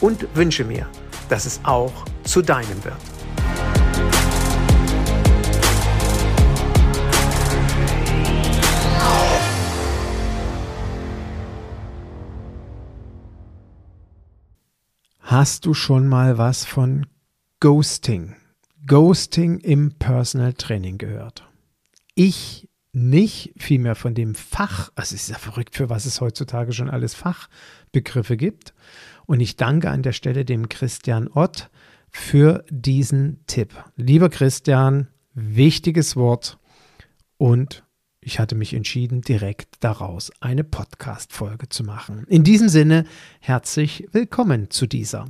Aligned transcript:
und 0.00 0.26
wünsche 0.34 0.64
mir, 0.64 0.86
dass 1.28 1.46
es 1.46 1.60
auch 1.64 1.92
zu 2.24 2.42
deinem 2.42 2.84
wird. 2.84 2.96
Hast 15.20 15.66
du 15.66 15.74
schon 15.74 16.06
mal 16.06 16.38
was 16.38 16.64
von 16.64 17.06
Ghosting, 17.60 18.36
Ghosting 18.86 19.58
im 19.58 19.92
Personal 19.98 20.52
Training 20.52 20.98
gehört? 20.98 21.44
Ich 22.14 22.68
nicht, 22.96 23.52
vielmehr 23.58 23.94
von 23.94 24.14
dem 24.14 24.34
Fach, 24.34 24.90
also 24.94 25.14
es 25.14 25.22
ist 25.22 25.28
ja 25.28 25.38
verrückt, 25.38 25.76
für 25.76 25.90
was 25.90 26.06
es 26.06 26.22
heutzutage 26.22 26.72
schon 26.72 26.88
alles 26.88 27.14
Fachbegriffe 27.14 28.38
gibt. 28.38 28.72
Und 29.26 29.40
ich 29.40 29.56
danke 29.56 29.90
an 29.90 30.02
der 30.02 30.12
Stelle 30.12 30.46
dem 30.46 30.70
Christian 30.70 31.28
Ott 31.28 31.68
für 32.10 32.64
diesen 32.70 33.44
Tipp. 33.46 33.74
Lieber 33.96 34.30
Christian, 34.30 35.08
wichtiges 35.34 36.16
Wort 36.16 36.58
und 37.36 37.84
ich 38.20 38.40
hatte 38.40 38.54
mich 38.54 38.72
entschieden, 38.72 39.20
direkt 39.20 39.76
daraus 39.80 40.32
eine 40.40 40.64
Podcast-Folge 40.64 41.68
zu 41.68 41.84
machen. 41.84 42.24
In 42.28 42.44
diesem 42.44 42.68
Sinne, 42.70 43.04
herzlich 43.40 44.08
willkommen 44.12 44.70
zu 44.70 44.86
dieser. 44.86 45.28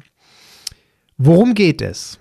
Worum 1.18 1.54
geht 1.54 1.82
es? 1.82 2.20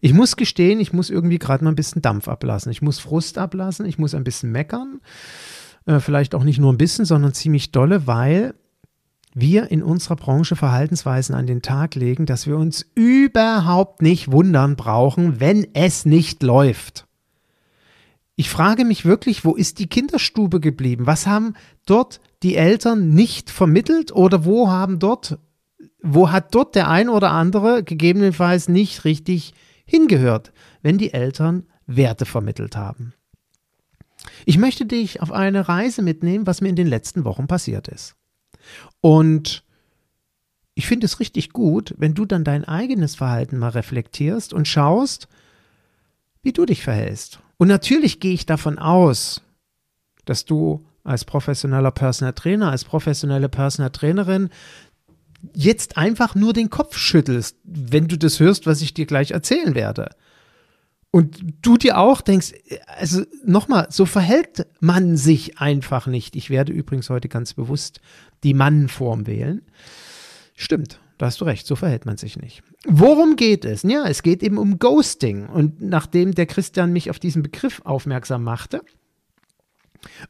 Ich 0.00 0.14
muss 0.14 0.36
gestehen, 0.36 0.80
ich 0.80 0.92
muss 0.92 1.10
irgendwie 1.10 1.38
gerade 1.38 1.64
mal 1.64 1.70
ein 1.70 1.76
bisschen 1.76 2.02
Dampf 2.02 2.28
ablassen. 2.28 2.72
Ich 2.72 2.82
muss 2.82 2.98
Frust 2.98 3.38
ablassen, 3.38 3.86
ich 3.86 3.98
muss 3.98 4.14
ein 4.14 4.24
bisschen 4.24 4.50
meckern. 4.50 5.00
Äh, 5.86 6.00
vielleicht 6.00 6.34
auch 6.34 6.44
nicht 6.44 6.58
nur 6.58 6.72
ein 6.72 6.78
bisschen, 6.78 7.04
sondern 7.04 7.34
ziemlich 7.34 7.72
dolle, 7.72 8.06
weil 8.06 8.54
wir 9.34 9.70
in 9.70 9.82
unserer 9.82 10.16
Branche 10.16 10.56
Verhaltensweisen 10.56 11.34
an 11.34 11.46
den 11.46 11.62
Tag 11.62 11.94
legen, 11.94 12.26
dass 12.26 12.46
wir 12.46 12.56
uns 12.56 12.86
überhaupt 12.94 14.02
nicht 14.02 14.32
wundern 14.32 14.76
brauchen, 14.76 15.38
wenn 15.38 15.66
es 15.74 16.04
nicht 16.04 16.42
läuft. 16.42 17.06
Ich 18.34 18.48
frage 18.48 18.84
mich 18.84 19.04
wirklich, 19.04 19.44
wo 19.44 19.54
ist 19.54 19.78
die 19.78 19.86
Kinderstube 19.86 20.60
geblieben? 20.60 21.06
Was 21.06 21.26
haben 21.26 21.54
dort 21.84 22.20
die 22.42 22.56
Eltern 22.56 23.10
nicht 23.10 23.50
vermittelt 23.50 24.12
oder 24.12 24.44
wo 24.44 24.68
haben 24.68 24.98
dort, 24.98 25.38
wo 26.02 26.30
hat 26.30 26.54
dort 26.54 26.74
der 26.74 26.88
ein 26.88 27.10
oder 27.10 27.30
andere 27.32 27.84
gegebenenfalls 27.84 28.68
nicht 28.68 29.04
richtig 29.04 29.52
hingehört, 29.90 30.52
wenn 30.82 30.98
die 30.98 31.12
Eltern 31.12 31.66
Werte 31.86 32.24
vermittelt 32.24 32.76
haben. 32.76 33.12
Ich 34.44 34.56
möchte 34.56 34.86
dich 34.86 35.20
auf 35.20 35.32
eine 35.32 35.68
Reise 35.68 36.02
mitnehmen, 36.02 36.46
was 36.46 36.60
mir 36.60 36.68
in 36.68 36.76
den 36.76 36.86
letzten 36.86 37.24
Wochen 37.24 37.48
passiert 37.48 37.88
ist. 37.88 38.14
Und 39.00 39.64
ich 40.74 40.86
finde 40.86 41.06
es 41.06 41.18
richtig 41.18 41.50
gut, 41.50 41.94
wenn 41.98 42.14
du 42.14 42.24
dann 42.24 42.44
dein 42.44 42.64
eigenes 42.64 43.16
Verhalten 43.16 43.58
mal 43.58 43.70
reflektierst 43.70 44.52
und 44.52 44.68
schaust, 44.68 45.26
wie 46.42 46.52
du 46.52 46.64
dich 46.64 46.82
verhältst. 46.82 47.40
Und 47.56 47.68
natürlich 47.68 48.20
gehe 48.20 48.32
ich 48.32 48.46
davon 48.46 48.78
aus, 48.78 49.42
dass 50.24 50.44
du 50.44 50.86
als 51.02 51.24
professioneller 51.24 51.90
Personal 51.90 52.34
Trainer, 52.34 52.70
als 52.70 52.84
professionelle 52.84 53.48
Personal 53.48 53.90
Trainerin 53.90 54.50
jetzt 55.54 55.96
einfach 55.96 56.34
nur 56.34 56.52
den 56.52 56.70
Kopf 56.70 56.96
schüttelst, 56.96 57.56
wenn 57.64 58.08
du 58.08 58.16
das 58.16 58.40
hörst, 58.40 58.66
was 58.66 58.82
ich 58.82 58.94
dir 58.94 59.06
gleich 59.06 59.30
erzählen 59.30 59.74
werde. 59.74 60.10
Und 61.10 61.40
du 61.62 61.76
dir 61.76 61.98
auch 61.98 62.20
denkst, 62.20 62.52
also 62.86 63.24
nochmal, 63.44 63.88
so 63.90 64.06
verhält 64.06 64.66
man 64.78 65.16
sich 65.16 65.58
einfach 65.58 66.06
nicht. 66.06 66.36
Ich 66.36 66.50
werde 66.50 66.72
übrigens 66.72 67.10
heute 67.10 67.28
ganz 67.28 67.54
bewusst 67.54 68.00
die 68.44 68.54
Mannform 68.54 69.26
wählen. 69.26 69.62
Stimmt, 70.54 71.00
da 71.18 71.26
hast 71.26 71.40
du 71.40 71.46
recht, 71.46 71.66
so 71.66 71.74
verhält 71.74 72.06
man 72.06 72.16
sich 72.16 72.36
nicht. 72.36 72.62
Worum 72.86 73.34
geht 73.36 73.64
es? 73.64 73.82
Ja, 73.82 74.06
es 74.06 74.22
geht 74.22 74.42
eben 74.42 74.56
um 74.56 74.78
Ghosting. 74.78 75.46
Und 75.46 75.82
nachdem 75.82 76.34
der 76.34 76.46
Christian 76.46 76.92
mich 76.92 77.10
auf 77.10 77.18
diesen 77.18 77.42
Begriff 77.42 77.82
aufmerksam 77.84 78.44
machte, 78.44 78.80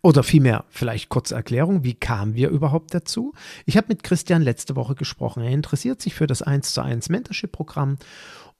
oder 0.03 0.22
vielmehr, 0.22 0.64
vielleicht 0.69 1.08
kurze 1.08 1.34
Erklärung, 1.34 1.84
wie 1.84 1.94
kamen 1.94 2.34
wir 2.34 2.48
überhaupt 2.50 2.94
dazu? 2.94 3.32
Ich 3.66 3.76
habe 3.76 3.88
mit 3.88 4.03
Christian 4.03 4.42
letzte 4.42 4.76
Woche 4.76 4.94
gesprochen. 4.94 5.42
Er 5.42 5.50
interessiert 5.50 6.00
sich 6.00 6.14
für 6.14 6.26
das 6.26 6.42
1 6.42 6.75
zu 6.75 6.82
1 6.82 7.08
Mentorship-Programm 7.08 7.98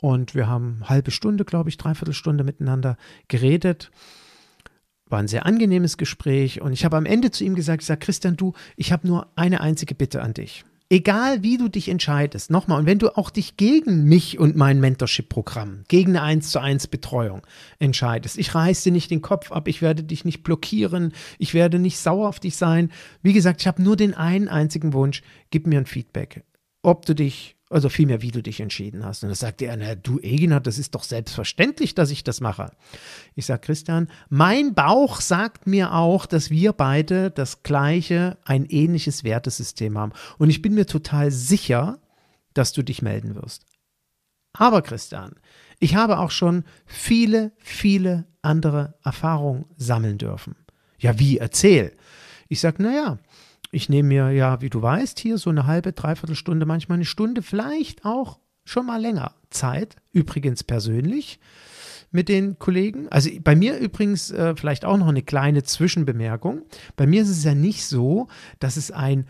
und 0.01 0.35
wir 0.35 0.47
haben 0.47 0.79
eine 0.81 0.89
halbe 0.89 1.11
Stunde, 1.11 1.45
glaube 1.45 1.69
ich, 1.69 1.77
dreiviertel 1.77 2.15
Stunde 2.15 2.45
miteinander 2.45 2.97
geredet. 3.29 3.91
War 5.07 5.19
ein 5.19 5.29
sehr 5.29 5.47
angenehmes 5.47 5.97
Gespräch 5.97 6.61
und 6.61 6.73
ich 6.73 6.85
habe 6.85 6.97
am 6.97 7.07
Ende 7.07 7.31
zu 7.31 7.45
ihm 7.45 7.55
gesagt, 7.55 7.83
ich 7.83 7.87
sage, 7.87 8.01
Christian, 8.01 8.37
du, 8.37 8.53
ich 8.77 8.93
habe 8.93 9.07
nur 9.07 9.27
eine 9.35 9.61
einzige 9.61 9.95
Bitte 9.95 10.23
an 10.23 10.35
dich. 10.35 10.65
Egal 10.93 11.45
wie 11.45 11.57
du 11.57 11.69
dich 11.69 11.89
entscheidest, 11.89 12.51
nochmal, 12.51 12.81
und 12.81 12.87
wenn 12.87 12.99
du 12.99 13.17
auch 13.17 13.31
dich 13.31 13.57
gegen 13.57 14.07
mich 14.07 14.41
und 14.41 14.57
mein 14.57 14.81
Mentorship-Programm, 14.81 15.85
gegen 15.87 16.17
eine 16.17 16.23
1 16.23 16.51
zu 16.51 16.59
1 16.59 16.89
Betreuung 16.89 17.47
entscheidest, 17.79 18.37
ich 18.37 18.57
reiße 18.57 18.85
dir 18.85 18.93
nicht 18.93 19.09
den 19.09 19.23
Kopf 19.23 19.53
ab, 19.53 19.69
ich 19.69 19.83
werde 19.83 20.03
dich 20.03 20.25
nicht 20.25 20.43
blockieren, 20.43 21.13
ich 21.39 21.55
werde 21.55 21.79
nicht 21.79 21.97
sauer 21.99 22.29
auf 22.29 22.41
dich 22.41 22.57
sein. 22.57 22.91
Wie 23.23 23.33
gesagt, 23.33 23.61
ich 23.61 23.69
habe 23.69 23.81
nur 23.81 23.95
den 23.95 24.15
einen 24.15 24.49
einzigen 24.49 24.93
Wunsch, 24.93 25.23
gib 25.51 25.69
mir 25.69 25.79
ein 25.79 25.87
Feedback, 25.87 26.43
ob 26.83 27.07
du 27.07 27.15
dich 27.15 27.57
also 27.71 27.89
vielmehr, 27.89 28.21
wie 28.21 28.33
du 28.33 28.43
dich 28.43 28.61
entschieden 28.61 29.05
hast. 29.05 29.23
Und 29.23 29.29
da 29.29 29.35
sagt 29.35 29.63
er, 29.63 29.77
na, 29.77 29.95
du 29.95 30.19
Egina, 30.19 30.59
das 30.59 30.77
ist 30.77 30.95
doch 30.97 31.05
selbstverständlich, 31.05 31.95
dass 31.95 32.11
ich 32.11 32.25
das 32.25 32.41
mache. 32.41 32.73
Ich 33.37 33.47
sage, 33.47 33.61
Christian, 33.61 34.09
mein 34.29 34.75
Bauch 34.75 35.21
sagt 35.21 35.69
mir 35.69 35.95
auch, 35.95 36.27
dass 36.27 36.51
wir 36.51 36.73
beide 36.73 37.31
das 37.31 37.63
gleiche, 37.63 38.37
ein 38.45 38.67
ähnliches 38.67 39.23
Wertesystem 39.23 39.97
haben. 39.97 40.13
Und 40.37 40.51
ich 40.51 40.63
bin 40.63 40.75
mir 40.75 40.87
total 40.87 41.31
sicher, 41.31 42.01
dass 42.55 42.73
du 42.73 42.83
dich 42.83 43.03
melden 43.03 43.37
wirst. 43.37 43.65
Aber 44.53 44.83
Christian, 44.83 45.37
ich 45.79 45.95
habe 45.95 46.19
auch 46.19 46.33
schon 46.33 46.65
viele, 46.87 47.53
viele 47.59 48.27
andere 48.43 48.95
Erfahrungen 49.05 49.67
sammeln 49.77 50.19
dürfen. 50.19 50.57
Ja, 50.99 51.21
wie? 51.21 51.39
Erzähl. 51.39 51.97
Ich 52.49 52.59
sage, 52.59 52.83
naja, 52.83 53.19
ich 53.71 53.89
nehme 53.89 54.09
mir 54.09 54.31
ja, 54.31 54.61
wie 54.61 54.71
du 54.71 54.83
weißt, 54.83 55.19
hier 55.19 55.39
so 55.39 55.51
eine 55.51 55.67
halbe, 55.67 55.93
dreiviertel 55.93 56.35
Stunde, 56.35 56.67
manchmal 56.67 56.97
eine 56.97 57.05
Stunde, 57.05 57.43
vielleicht 57.43 58.05
auch 58.05 58.39
schon 58.65 58.87
mal 58.87 59.01
länger 59.01 59.35
Zeit, 59.51 59.97
übrigens 60.13 60.65
persönlich 60.65 61.41
mit 62.11 62.29
den 62.29 62.59
Kollegen. 62.59 63.09
Also 63.09 63.31
bei 63.43 63.55
mir 63.55 63.79
übrigens 63.79 64.31
äh, 64.31 64.55
vielleicht 64.57 64.85
auch 64.85 64.97
noch 64.97 65.09
eine 65.09 65.23
kleine 65.23 65.63
Zwischenbemerkung. 65.63 66.63
Bei 66.97 67.07
mir 67.07 67.23
ist 67.23 67.29
es 67.29 67.45
ja 67.45 67.55
nicht 67.55 67.85
so, 67.85 68.29
dass 68.59 68.77
es 68.77 68.91
ein 68.91 69.27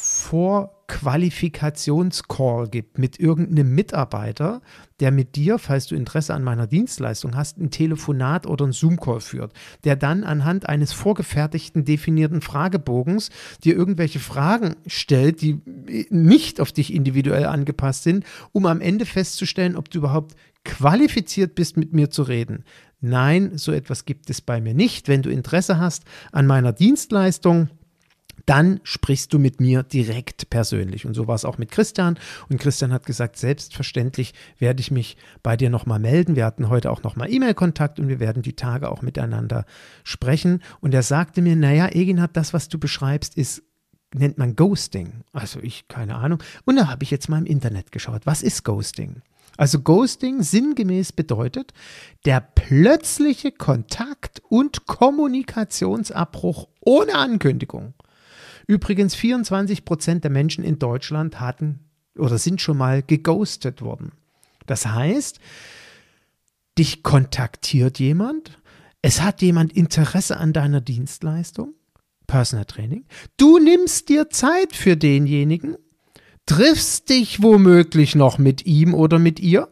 Vorqualifikationscall 0.00 2.68
gibt 2.68 2.98
mit 2.98 3.18
irgendeinem 3.18 3.74
Mitarbeiter, 3.74 4.62
der 5.00 5.10
mit 5.10 5.34
dir, 5.34 5.58
falls 5.58 5.88
du 5.88 5.96
Interesse 5.96 6.34
an 6.34 6.44
meiner 6.44 6.68
Dienstleistung 6.68 7.34
hast, 7.34 7.58
ein 7.58 7.72
Telefonat 7.72 8.46
oder 8.46 8.64
ein 8.64 8.70
Zoom-Call 8.72 9.20
führt, 9.20 9.54
der 9.82 9.96
dann 9.96 10.22
anhand 10.22 10.68
eines 10.68 10.92
vorgefertigten, 10.92 11.84
definierten 11.84 12.42
Fragebogens 12.42 13.30
dir 13.64 13.74
irgendwelche 13.74 14.20
Fragen 14.20 14.76
stellt, 14.86 15.42
die 15.42 15.60
nicht 16.10 16.60
auf 16.60 16.70
dich 16.70 16.94
individuell 16.94 17.46
angepasst 17.46 18.04
sind, 18.04 18.24
um 18.52 18.66
am 18.66 18.80
Ende 18.80 19.04
festzustellen, 19.04 19.74
ob 19.74 19.90
du 19.90 19.98
überhaupt 19.98 20.36
qualifiziert 20.64 21.56
bist, 21.56 21.76
mit 21.76 21.92
mir 21.92 22.10
zu 22.10 22.22
reden. 22.22 22.62
Nein, 23.00 23.58
so 23.58 23.72
etwas 23.72 24.04
gibt 24.04 24.30
es 24.30 24.40
bei 24.40 24.60
mir 24.60 24.74
nicht. 24.74 25.08
Wenn 25.08 25.22
du 25.22 25.30
Interesse 25.30 25.78
hast 25.78 26.04
an 26.30 26.46
meiner 26.46 26.72
Dienstleistung, 26.72 27.68
dann 28.48 28.80
sprichst 28.82 29.34
du 29.34 29.38
mit 29.38 29.60
mir 29.60 29.82
direkt 29.82 30.48
persönlich. 30.48 31.04
Und 31.04 31.12
so 31.12 31.26
war 31.26 31.34
es 31.34 31.44
auch 31.44 31.58
mit 31.58 31.70
Christian. 31.70 32.18
Und 32.48 32.58
Christian 32.58 32.94
hat 32.94 33.04
gesagt, 33.04 33.36
selbstverständlich 33.36 34.32
werde 34.58 34.80
ich 34.80 34.90
mich 34.90 35.18
bei 35.42 35.58
dir 35.58 35.68
nochmal 35.68 35.98
melden. 35.98 36.34
Wir 36.34 36.46
hatten 36.46 36.70
heute 36.70 36.90
auch 36.90 37.02
nochmal 37.02 37.30
E-Mail-Kontakt 37.30 38.00
und 38.00 38.08
wir 38.08 38.20
werden 38.20 38.42
die 38.42 38.54
Tage 38.54 38.90
auch 38.90 39.02
miteinander 39.02 39.66
sprechen. 40.02 40.62
Und 40.80 40.94
er 40.94 41.02
sagte 41.02 41.42
mir, 41.42 41.56
naja, 41.56 41.88
Egin 41.88 42.22
hat 42.22 42.38
das, 42.38 42.54
was 42.54 42.70
du 42.70 42.78
beschreibst, 42.78 43.36
ist 43.36 43.62
nennt 44.14 44.38
man 44.38 44.56
Ghosting. 44.56 45.24
Also 45.34 45.60
ich, 45.60 45.86
keine 45.88 46.14
Ahnung. 46.14 46.42
Und 46.64 46.76
da 46.76 46.88
habe 46.88 47.04
ich 47.04 47.10
jetzt 47.10 47.28
mal 47.28 47.36
im 47.36 47.44
Internet 47.44 47.92
geschaut. 47.92 48.22
Was 48.24 48.42
ist 48.42 48.64
Ghosting? 48.64 49.20
Also 49.58 49.80
Ghosting 49.80 50.42
sinngemäß 50.42 51.12
bedeutet 51.12 51.74
der 52.24 52.40
plötzliche 52.40 53.52
Kontakt 53.52 54.40
und 54.48 54.86
Kommunikationsabbruch 54.86 56.68
ohne 56.80 57.14
Ankündigung. 57.16 57.92
Übrigens 58.68 59.16
24 59.16 59.84
Prozent 59.84 60.22
der 60.22 60.30
Menschen 60.30 60.62
in 60.62 60.78
Deutschland 60.78 61.40
hatten 61.40 61.80
oder 62.16 62.38
sind 62.38 62.60
schon 62.60 62.76
mal 62.76 63.02
geghostet 63.02 63.82
worden. 63.82 64.12
Das 64.66 64.86
heißt, 64.86 65.40
dich 66.78 67.02
kontaktiert 67.02 67.98
jemand, 67.98 68.60
es 69.02 69.22
hat 69.22 69.42
jemand 69.42 69.72
Interesse 69.72 70.36
an 70.36 70.52
deiner 70.52 70.80
Dienstleistung, 70.80 71.74
Personal 72.28 72.66
Training, 72.66 73.06
du 73.36 73.58
nimmst 73.58 74.08
dir 74.08 74.30
Zeit 74.30 74.76
für 74.76 74.96
denjenigen 74.96 75.76
triffst 76.48 77.10
dich 77.10 77.42
womöglich 77.42 78.14
noch 78.14 78.38
mit 78.38 78.64
ihm 78.66 78.94
oder 78.94 79.18
mit 79.18 79.38
ihr. 79.38 79.68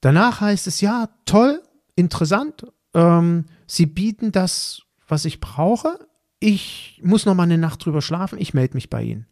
Danach 0.00 0.40
heißt 0.40 0.66
es, 0.68 0.80
ja, 0.80 1.08
toll, 1.26 1.62
interessant, 1.96 2.66
ähm, 2.94 3.46
sie 3.66 3.86
bieten 3.86 4.32
das, 4.32 4.82
was 5.06 5.24
ich 5.24 5.40
brauche. 5.40 5.98
Ich 6.44 6.98
muss 7.04 7.24
noch 7.24 7.36
mal 7.36 7.44
eine 7.44 7.56
Nacht 7.56 7.84
drüber 7.84 8.02
schlafen, 8.02 8.36
ich 8.36 8.52
melde 8.52 8.74
mich 8.74 8.90
bei 8.90 9.04
Ihnen. 9.04 9.26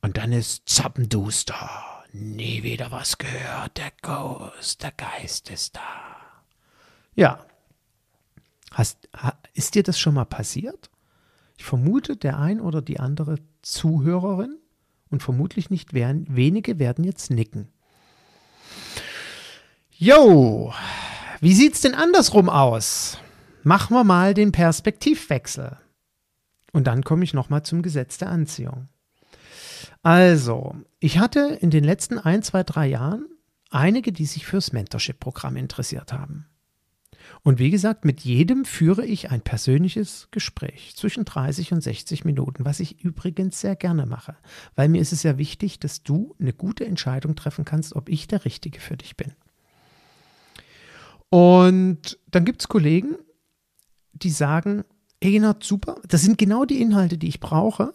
Und 0.00 0.16
dann 0.16 0.30
ist 0.30 0.68
Zappenduster. 0.68 1.68
Nie 2.12 2.62
wieder 2.62 2.92
was 2.92 3.18
gehört, 3.18 3.78
der 3.78 3.90
Ghost, 4.00 4.84
der 4.84 4.92
Geist 4.92 5.50
ist 5.50 5.74
da. 5.74 5.80
Ja. 7.16 7.44
Hast, 8.70 9.08
ist 9.54 9.74
dir 9.74 9.82
das 9.82 9.98
schon 9.98 10.14
mal 10.14 10.24
passiert? 10.24 10.88
Ich 11.58 11.64
vermute, 11.64 12.16
der 12.16 12.38
ein 12.38 12.60
oder 12.60 12.80
die 12.80 13.00
andere 13.00 13.40
Zuhörerin 13.62 14.60
und 15.10 15.20
vermutlich 15.20 15.68
nicht 15.68 15.94
werden, 15.94 16.26
wenige 16.28 16.78
werden 16.78 17.02
jetzt 17.02 17.32
nicken. 17.32 17.72
Jo, 19.90 20.72
wie 21.40 21.54
sieht's 21.54 21.80
denn 21.80 21.96
andersrum 21.96 22.48
aus? 22.48 23.18
Machen 23.64 23.96
wir 23.96 24.04
mal 24.04 24.32
den 24.32 24.52
Perspektivwechsel. 24.52 25.80
Und 26.74 26.88
dann 26.88 27.04
komme 27.04 27.22
ich 27.22 27.32
nochmal 27.32 27.62
zum 27.62 27.82
Gesetz 27.82 28.18
der 28.18 28.30
Anziehung. 28.30 28.88
Also, 30.02 30.74
ich 30.98 31.18
hatte 31.18 31.56
in 31.60 31.70
den 31.70 31.84
letzten 31.84 32.18
ein, 32.18 32.42
zwei, 32.42 32.64
drei 32.64 32.88
Jahren 32.88 33.26
einige, 33.70 34.10
die 34.10 34.26
sich 34.26 34.44
fürs 34.44 34.72
Mentorship-Programm 34.72 35.56
interessiert 35.56 36.12
haben. 36.12 36.46
Und 37.44 37.60
wie 37.60 37.70
gesagt, 37.70 38.04
mit 38.04 38.22
jedem 38.22 38.64
führe 38.64 39.06
ich 39.06 39.30
ein 39.30 39.40
persönliches 39.40 40.26
Gespräch 40.32 40.96
zwischen 40.96 41.24
30 41.24 41.72
und 41.72 41.80
60 41.80 42.24
Minuten, 42.24 42.64
was 42.64 42.80
ich 42.80 43.04
übrigens 43.04 43.60
sehr 43.60 43.76
gerne 43.76 44.04
mache, 44.04 44.36
weil 44.74 44.88
mir 44.88 45.00
ist 45.00 45.12
es 45.12 45.22
ja 45.22 45.38
wichtig, 45.38 45.78
dass 45.78 46.02
du 46.02 46.34
eine 46.40 46.52
gute 46.52 46.84
Entscheidung 46.86 47.36
treffen 47.36 47.64
kannst, 47.64 47.94
ob 47.94 48.08
ich 48.08 48.26
der 48.26 48.44
Richtige 48.44 48.80
für 48.80 48.96
dich 48.96 49.16
bin. 49.16 49.32
Und 51.30 52.18
dann 52.32 52.44
gibt 52.44 52.62
es 52.62 52.68
Kollegen, 52.68 53.14
die 54.12 54.30
sagen, 54.30 54.84
Egenhard, 55.20 55.64
super, 55.64 56.00
das 56.08 56.22
sind 56.22 56.38
genau 56.38 56.64
die 56.64 56.80
Inhalte, 56.80 57.18
die 57.18 57.28
ich 57.28 57.40
brauche. 57.40 57.94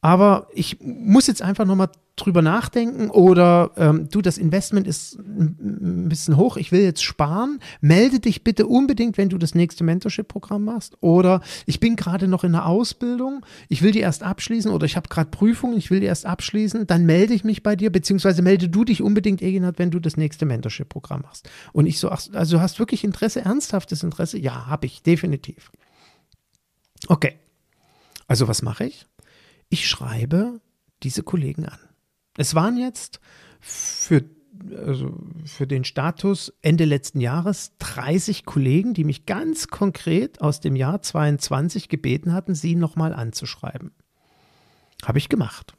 Aber 0.00 0.48
ich 0.52 0.78
muss 0.80 1.26
jetzt 1.26 1.42
einfach 1.42 1.64
nochmal 1.64 1.90
drüber 2.16 2.40
nachdenken 2.40 3.10
oder 3.10 3.72
ähm, 3.76 4.08
du, 4.10 4.22
das 4.22 4.38
Investment 4.38 4.86
ist 4.86 5.18
ein 5.18 6.08
bisschen 6.08 6.38
hoch, 6.38 6.56
ich 6.56 6.72
will 6.72 6.80
jetzt 6.80 7.04
sparen, 7.04 7.60
melde 7.82 8.20
dich 8.20 8.42
bitte 8.42 8.66
unbedingt, 8.66 9.18
wenn 9.18 9.28
du 9.28 9.36
das 9.36 9.54
nächste 9.54 9.84
Mentorship-Programm 9.84 10.64
machst. 10.64 10.96
Oder 11.02 11.42
ich 11.66 11.78
bin 11.78 11.94
gerade 11.94 12.26
noch 12.26 12.42
in 12.42 12.52
der 12.52 12.64
Ausbildung, 12.66 13.44
ich 13.68 13.82
will 13.82 13.90
die 13.92 14.00
erst 14.00 14.22
abschließen 14.22 14.70
oder 14.70 14.86
ich 14.86 14.96
habe 14.96 15.08
gerade 15.08 15.30
Prüfungen, 15.30 15.76
ich 15.76 15.90
will 15.90 16.00
die 16.00 16.06
erst 16.06 16.24
abschließen, 16.24 16.86
dann 16.86 17.04
melde 17.04 17.34
ich 17.34 17.44
mich 17.44 17.62
bei 17.62 17.76
dir, 17.76 17.92
beziehungsweise 17.92 18.40
melde 18.40 18.70
du 18.70 18.84
dich 18.84 19.02
unbedingt, 19.02 19.42
Eginhard, 19.42 19.78
wenn 19.78 19.90
du 19.90 20.00
das 20.00 20.16
nächste 20.16 20.46
Mentorship-Programm 20.46 21.22
machst. 21.22 21.50
Und 21.72 21.84
ich 21.84 21.98
so, 21.98 22.10
ach, 22.10 22.22
also 22.32 22.56
du 22.56 22.62
hast 22.62 22.78
wirklich 22.78 23.04
Interesse, 23.04 23.42
ernsthaftes 23.42 24.02
Interesse? 24.02 24.38
Ja, 24.38 24.66
habe 24.66 24.86
ich, 24.86 25.02
definitiv. 25.02 25.70
Okay. 27.08 27.34
Also 28.26 28.48
was 28.48 28.62
mache 28.62 28.84
ich? 28.84 29.06
Ich 29.68 29.88
schreibe 29.88 30.60
diese 31.02 31.22
Kollegen 31.22 31.66
an. 31.66 31.78
Es 32.36 32.54
waren 32.54 32.76
jetzt 32.76 33.20
für, 33.60 34.24
also 34.76 35.18
für 35.44 35.66
den 35.66 35.84
Status 35.84 36.52
Ende 36.62 36.84
letzten 36.84 37.20
Jahres 37.20 37.72
30 37.78 38.44
Kollegen, 38.44 38.94
die 38.94 39.04
mich 39.04 39.26
ganz 39.26 39.68
konkret 39.68 40.40
aus 40.40 40.60
dem 40.60 40.76
Jahr 40.76 41.02
22 41.02 41.88
gebeten 41.88 42.32
hatten, 42.32 42.54
sie 42.54 42.76
nochmal 42.76 43.12
anzuschreiben. 43.12 43.92
Habe 45.04 45.18
ich 45.18 45.28
gemacht. 45.28 45.74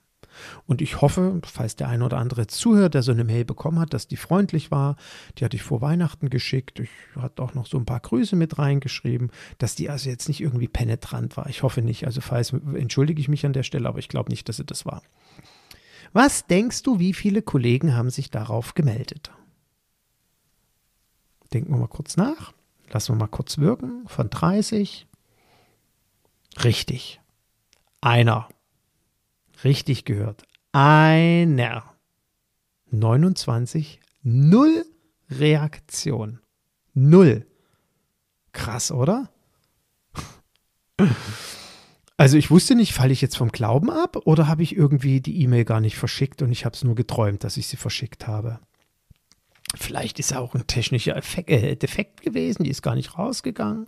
Und 0.66 0.82
ich 0.82 1.02
hoffe, 1.02 1.42
falls 1.46 1.76
der 1.76 1.88
eine 1.88 2.06
oder 2.06 2.18
andere 2.18 2.48
zuhört, 2.48 2.94
der 2.94 3.04
so 3.04 3.12
eine 3.12 3.24
Mail 3.24 3.46
bekommen 3.46 3.80
hat, 3.80 3.94
dass 3.94 4.08
die 4.08 4.18
freundlich 4.18 4.72
war. 4.72 4.96
Die 5.38 5.46
hatte 5.46 5.56
ich 5.56 5.64
vor 5.64 5.82
Weihnachten 5.82 6.30
geschickt. 6.30 6.80
Ich 6.80 6.90
hatte 7.16 7.42
auch 7.42 7.54
noch 7.54 7.66
so 7.66 7.78
ein 7.78 7.86
paar 7.86 8.00
Grüße 8.00 8.36
mit 8.36 8.58
reingeschrieben, 8.58 9.32
dass 9.58 9.76
die 9.76 9.90
also 9.90 10.10
jetzt 10.10 10.28
nicht 10.28 10.42
irgendwie 10.42 10.68
penetrant 10.68 11.38
war. 11.38 11.48
Ich 11.48 11.64
hoffe 11.64 11.82
nicht. 11.82 12.06
Also 12.06 12.22
falls 12.22 12.54
entschuldige 12.54 13.20
ich 13.20 13.28
mich 13.28 13.46
an 13.46 13.54
der 13.54 13.64
Stelle, 13.64 13.88
aber 13.88 14.00
ich 14.00 14.10
glaube 14.10 14.30
nicht, 14.30 14.48
dass 14.50 14.58
sie 14.58 14.66
das 14.66 14.86
war. 14.86 15.02
Was 16.14 16.48
denkst 16.48 16.84
du, 16.84 17.00
wie 17.00 17.14
viele 17.14 17.42
Kollegen 17.42 17.96
haben 17.96 18.10
sich 18.10 18.32
darauf 18.32 18.74
gemeldet? 18.74 19.32
Denken 21.54 21.74
wir 21.74 21.78
mal 21.78 21.88
kurz 21.88 22.18
nach. 22.18 22.54
Lassen 22.90 23.14
wir 23.14 23.20
mal 23.20 23.28
kurz 23.28 23.58
wirken. 23.58 24.04
Von 24.08 24.30
30. 24.30 25.08
Richtig. 26.64 27.20
Einer. 28.02 28.48
Richtig 29.64 30.06
gehört. 30.06 30.44
Einer. 30.72 31.84
29. 32.92 34.00
Null 34.24 34.86
Reaktion. 35.30 36.40
Null. 36.94 37.46
Krass, 38.52 38.92
oder? 38.92 39.30
Also 42.20 42.36
ich 42.36 42.50
wusste 42.50 42.74
nicht, 42.74 42.94
falle 42.94 43.14
ich 43.14 43.22
jetzt 43.22 43.38
vom 43.38 43.52
Glauben 43.52 43.92
ab 43.92 44.18
oder 44.26 44.48
habe 44.48 44.64
ich 44.64 44.76
irgendwie 44.76 45.22
die 45.22 45.40
E-Mail 45.44 45.66
gar 45.66 45.80
nicht 45.80 45.98
verschickt 45.98 46.42
und 46.42 46.52
ich 46.52 46.66
habe 46.66 46.76
es 46.76 46.84
nur 46.84 46.96
geträumt, 46.96 47.44
dass 47.44 47.58
ich 47.58 47.68
sie 47.68 47.78
verschickt 47.78 48.26
habe. 48.26 48.60
Vielleicht 49.76 50.18
ist 50.18 50.36
auch 50.36 50.56
ein 50.56 50.66
technischer 50.66 51.16
Effekt, 51.16 51.52
äh, 51.52 51.76
Defekt 51.76 52.22
gewesen, 52.22 52.64
die 52.64 52.72
ist 52.72 52.82
gar 52.82 52.96
nicht 52.96 53.20
rausgegangen. 53.20 53.88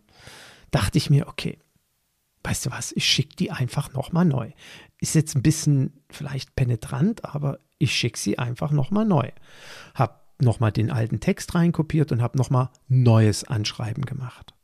Dachte 0.70 1.00
ich 1.00 1.10
mir, 1.10 1.28
okay, 1.28 1.58
weißt 2.50 2.66
du 2.66 2.72
was, 2.72 2.92
ich 2.94 3.06
schicke 3.06 3.36
die 3.36 3.52
einfach 3.52 3.94
nochmal 3.94 4.26
neu. 4.26 4.52
Ist 5.00 5.14
jetzt 5.14 5.36
ein 5.36 5.44
bisschen 5.44 5.94
vielleicht 6.10 6.56
penetrant, 6.56 7.24
aber 7.24 7.60
ich 7.78 7.94
schicke 7.94 8.18
sie 8.18 8.40
einfach 8.40 8.72
nochmal 8.72 9.06
neu. 9.06 9.30
Hab 9.94 10.34
nochmal 10.42 10.72
den 10.72 10.90
alten 10.90 11.20
Text 11.20 11.54
reinkopiert 11.54 12.12
und 12.12 12.24
habe 12.24 12.40
nochmal 12.40 12.70
neues 12.88 13.44
Anschreiben 13.44 14.04
gemacht. 14.04 14.56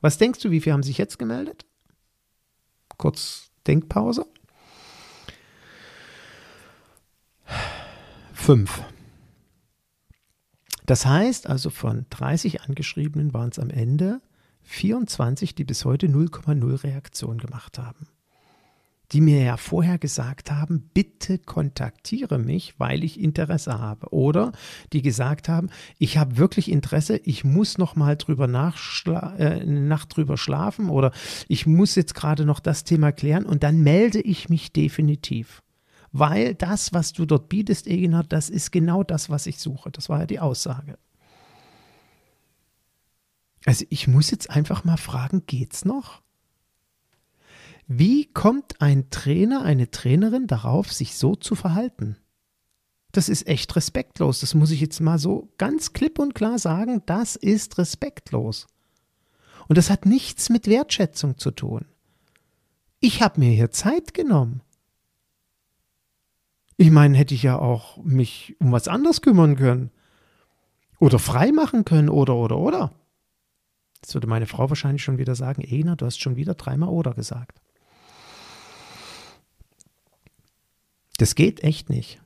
Was 0.00 0.18
denkst 0.18 0.38
du, 0.38 0.52
wie 0.52 0.60
viele 0.60 0.74
haben 0.74 0.84
sich 0.84 0.98
jetzt 0.98 1.18
gemeldet? 1.18 1.66
Kurz 2.96 3.50
Denkpause. 3.66 4.26
Fünf. 8.32 8.84
Das 10.86 11.06
heißt 11.06 11.48
also, 11.48 11.70
von 11.70 12.06
30 12.10 12.62
Angeschriebenen 12.62 13.34
waren 13.34 13.50
es 13.50 13.58
am 13.58 13.70
Ende 13.70 14.20
24, 14.64 15.54
die 15.54 15.64
bis 15.64 15.84
heute 15.84 16.06
0,0 16.06 16.82
Reaktion 16.84 17.38
gemacht 17.38 17.78
haben 17.78 18.06
die 19.12 19.20
mir 19.20 19.42
ja 19.42 19.56
vorher 19.58 19.98
gesagt 19.98 20.50
haben, 20.50 20.88
bitte 20.94 21.38
kontaktiere 21.38 22.38
mich, 22.38 22.74
weil 22.78 23.04
ich 23.04 23.20
Interesse 23.20 23.78
habe. 23.78 24.12
Oder 24.12 24.52
die 24.92 25.02
gesagt 25.02 25.48
haben, 25.48 25.68
ich 25.98 26.16
habe 26.16 26.38
wirklich 26.38 26.70
Interesse, 26.70 27.18
ich 27.18 27.44
muss 27.44 27.76
noch 27.76 27.94
mal 27.94 28.16
drüber 28.16 28.46
nachschla 28.46 29.34
äh, 29.36 29.64
Nacht 29.66 30.16
drüber 30.16 30.38
schlafen 30.38 30.88
oder 30.88 31.12
ich 31.46 31.66
muss 31.66 31.94
jetzt 31.94 32.14
gerade 32.14 32.46
noch 32.46 32.60
das 32.60 32.84
Thema 32.84 33.12
klären 33.12 33.44
und 33.44 33.62
dann 33.62 33.82
melde 33.82 34.20
ich 34.20 34.48
mich 34.48 34.72
definitiv. 34.72 35.62
Weil 36.12 36.54
das, 36.54 36.92
was 36.92 37.12
du 37.12 37.24
dort 37.26 37.48
bietest, 37.48 37.86
Eginhard, 37.86 38.32
das 38.32 38.50
ist 38.50 38.70
genau 38.70 39.02
das, 39.02 39.30
was 39.30 39.46
ich 39.46 39.58
suche. 39.58 39.90
Das 39.90 40.08
war 40.08 40.20
ja 40.20 40.26
die 40.26 40.40
Aussage. 40.40 40.98
Also 43.64 43.84
ich 43.90 44.08
muss 44.08 44.30
jetzt 44.30 44.50
einfach 44.50 44.84
mal 44.84 44.96
fragen, 44.96 45.44
geht's 45.46 45.84
noch? 45.84 46.22
Wie 47.86 48.26
kommt 48.26 48.80
ein 48.80 49.10
Trainer, 49.10 49.62
eine 49.62 49.90
Trainerin 49.90 50.46
darauf, 50.46 50.92
sich 50.92 51.16
so 51.16 51.34
zu 51.34 51.54
verhalten? 51.54 52.16
Das 53.12 53.28
ist 53.28 53.46
echt 53.46 53.76
respektlos. 53.76 54.40
Das 54.40 54.54
muss 54.54 54.70
ich 54.70 54.80
jetzt 54.80 55.00
mal 55.00 55.18
so 55.18 55.52
ganz 55.58 55.92
klipp 55.92 56.18
und 56.18 56.34
klar 56.34 56.58
sagen. 56.58 57.02
Das 57.06 57.36
ist 57.36 57.76
respektlos. 57.78 58.66
Und 59.68 59.78
das 59.78 59.90
hat 59.90 60.06
nichts 60.06 60.48
mit 60.48 60.66
Wertschätzung 60.66 61.38
zu 61.38 61.50
tun. 61.50 61.84
Ich 63.00 63.20
habe 63.20 63.40
mir 63.40 63.50
hier 63.50 63.70
Zeit 63.70 64.14
genommen. 64.14 64.62
Ich 66.78 66.90
meine, 66.90 67.16
hätte 67.18 67.34
ich 67.34 67.42
ja 67.42 67.58
auch 67.58 67.98
mich 67.98 68.56
um 68.58 68.72
was 68.72 68.88
anderes 68.88 69.20
kümmern 69.20 69.56
können. 69.56 69.90
Oder 70.98 71.18
frei 71.18 71.52
machen 71.52 71.84
können 71.84 72.08
oder, 72.08 72.34
oder, 72.36 72.58
oder. 72.58 72.92
Jetzt 74.02 74.14
würde 74.14 74.26
meine 74.26 74.46
Frau 74.46 74.68
wahrscheinlich 74.68 75.02
schon 75.02 75.18
wieder 75.18 75.34
sagen, 75.34 75.62
Ena, 75.62 75.94
du 75.94 76.06
hast 76.06 76.20
schon 76.20 76.36
wieder 76.36 76.54
dreimal 76.54 76.88
oder 76.88 77.14
gesagt. 77.14 77.60
Das 81.18 81.34
geht 81.34 81.62
echt 81.62 81.88
nicht. 81.88 82.20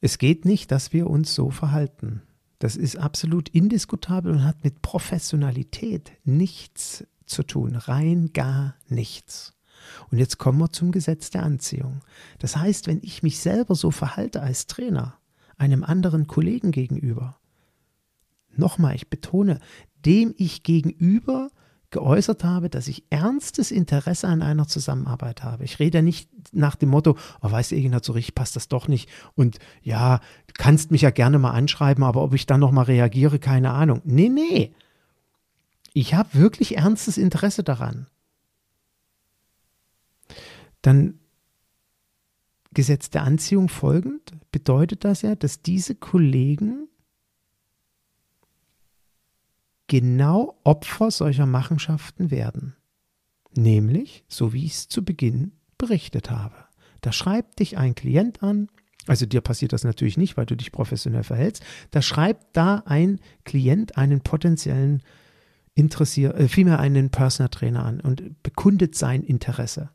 Es 0.00 0.18
geht 0.18 0.44
nicht, 0.44 0.70
dass 0.70 0.92
wir 0.92 1.08
uns 1.08 1.34
so 1.34 1.50
verhalten. 1.50 2.22
Das 2.58 2.76
ist 2.76 2.96
absolut 2.96 3.50
indiskutabel 3.50 4.32
und 4.32 4.44
hat 4.44 4.64
mit 4.64 4.80
Professionalität 4.80 6.12
nichts 6.24 7.06
zu 7.26 7.42
tun, 7.42 7.76
rein 7.76 8.32
gar 8.32 8.76
nichts. 8.88 9.54
Und 10.10 10.18
jetzt 10.18 10.38
kommen 10.38 10.58
wir 10.58 10.72
zum 10.72 10.92
Gesetz 10.92 11.30
der 11.30 11.42
Anziehung. 11.42 12.00
Das 12.38 12.56
heißt, 12.56 12.86
wenn 12.86 13.00
ich 13.02 13.22
mich 13.22 13.38
selber 13.40 13.74
so 13.74 13.90
verhalte 13.90 14.40
als 14.40 14.66
Trainer, 14.66 15.18
einem 15.58 15.84
anderen 15.84 16.26
Kollegen 16.26 16.70
gegenüber, 16.70 17.38
nochmal, 18.56 18.94
ich 18.94 19.10
betone, 19.10 19.60
dem 20.04 20.34
ich 20.36 20.62
gegenüber 20.62 21.50
geäußert 21.94 22.42
habe, 22.42 22.68
dass 22.68 22.88
ich 22.88 23.04
ernstes 23.10 23.70
Interesse 23.70 24.26
an 24.26 24.42
einer 24.42 24.66
Zusammenarbeit 24.66 25.44
habe. 25.44 25.62
Ich 25.62 25.78
rede 25.78 26.02
nicht 26.02 26.28
nach 26.52 26.74
dem 26.74 26.88
Motto, 26.88 27.16
oh, 27.40 27.50
weißt 27.50 27.70
du, 27.70 27.76
Egina, 27.76 28.00
so 28.02 28.12
richtig 28.12 28.34
passt 28.34 28.56
das 28.56 28.66
doch 28.66 28.88
nicht. 28.88 29.08
Und 29.34 29.58
ja, 29.80 30.18
du 30.48 30.54
kannst 30.54 30.90
mich 30.90 31.02
ja 31.02 31.10
gerne 31.10 31.38
mal 31.38 31.52
anschreiben, 31.52 32.02
aber 32.02 32.22
ob 32.22 32.34
ich 32.34 32.46
dann 32.46 32.58
nochmal 32.58 32.86
reagiere, 32.86 33.38
keine 33.38 33.70
Ahnung. 33.70 34.02
Nee, 34.04 34.28
nee. 34.28 34.74
Ich 35.92 36.14
habe 36.14 36.34
wirklich 36.34 36.76
ernstes 36.76 37.16
Interesse 37.16 37.62
daran. 37.62 38.08
Dann 40.82 41.20
Gesetz 42.72 43.08
der 43.08 43.22
Anziehung 43.22 43.68
folgend 43.68 44.32
bedeutet 44.50 45.04
das 45.04 45.22
ja, 45.22 45.36
dass 45.36 45.62
diese 45.62 45.94
Kollegen 45.94 46.88
genau 49.94 50.58
Opfer 50.64 51.12
solcher 51.12 51.46
Machenschaften 51.46 52.32
werden. 52.32 52.74
Nämlich, 53.54 54.24
so 54.26 54.52
wie 54.52 54.64
ich 54.64 54.72
es 54.72 54.88
zu 54.88 55.04
Beginn 55.04 55.52
berichtet 55.78 56.32
habe. 56.32 56.56
Da 57.00 57.12
schreibt 57.12 57.60
dich 57.60 57.78
ein 57.78 57.94
Klient 57.94 58.42
an, 58.42 58.66
also 59.06 59.24
dir 59.24 59.40
passiert 59.40 59.72
das 59.72 59.84
natürlich 59.84 60.16
nicht, 60.16 60.36
weil 60.36 60.46
du 60.46 60.56
dich 60.56 60.72
professionell 60.72 61.22
verhältst, 61.22 61.62
da 61.92 62.02
schreibt 62.02 62.56
da 62.56 62.82
ein 62.86 63.20
Klient 63.44 63.96
einen 63.96 64.20
potenziellen 64.20 65.00
Interessier, 65.76 66.34
äh, 66.34 66.48
vielmehr 66.48 66.80
einen 66.80 67.10
Personal 67.10 67.50
Trainer 67.50 67.84
an 67.84 68.00
und 68.00 68.42
bekundet 68.42 68.96
sein 68.96 69.22
Interesse. 69.22 69.90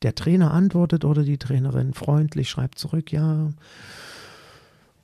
Der 0.00 0.14
Trainer 0.14 0.54
antwortet 0.54 1.04
oder 1.04 1.22
die 1.22 1.36
Trainerin 1.36 1.92
freundlich 1.92 2.48
schreibt 2.48 2.78
zurück, 2.78 3.12
ja, 3.12 3.50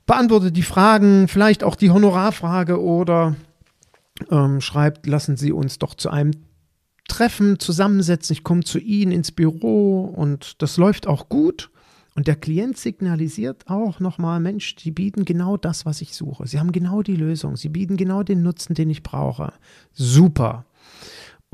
beantwortet 0.05 0.55
die 0.55 0.63
Fragen, 0.63 1.27
vielleicht 1.27 1.63
auch 1.63 1.75
die 1.75 1.91
Honorarfrage 1.91 2.81
oder 2.81 3.35
ähm, 4.29 4.61
schreibt, 4.61 5.07
lassen 5.07 5.37
Sie 5.37 5.51
uns 5.51 5.79
doch 5.79 5.93
zu 5.93 6.09
einem 6.09 6.31
Treffen 7.07 7.59
zusammensetzen. 7.59 8.33
Ich 8.33 8.43
komme 8.43 8.63
zu 8.63 8.79
Ihnen 8.79 9.11
ins 9.11 9.31
Büro 9.31 10.05
und 10.05 10.61
das 10.61 10.77
läuft 10.77 11.07
auch 11.07 11.29
gut. 11.29 11.69
Und 12.15 12.27
der 12.27 12.37
Klient 12.37 12.77
signalisiert 12.77 13.65
auch 13.67 13.99
nochmal, 13.99 14.39
Mensch, 14.39 14.75
die 14.75 14.91
bieten 14.91 15.25
genau 15.25 15.57
das, 15.57 15.85
was 15.85 16.01
ich 16.01 16.15
suche. 16.15 16.47
Sie 16.47 16.59
haben 16.59 16.71
genau 16.71 17.01
die 17.01 17.15
Lösung. 17.15 17.57
Sie 17.57 17.67
bieten 17.67 17.97
genau 17.97 18.23
den 18.23 18.41
Nutzen, 18.41 18.73
den 18.73 18.89
ich 18.89 19.03
brauche. 19.03 19.51
Super. 19.91 20.65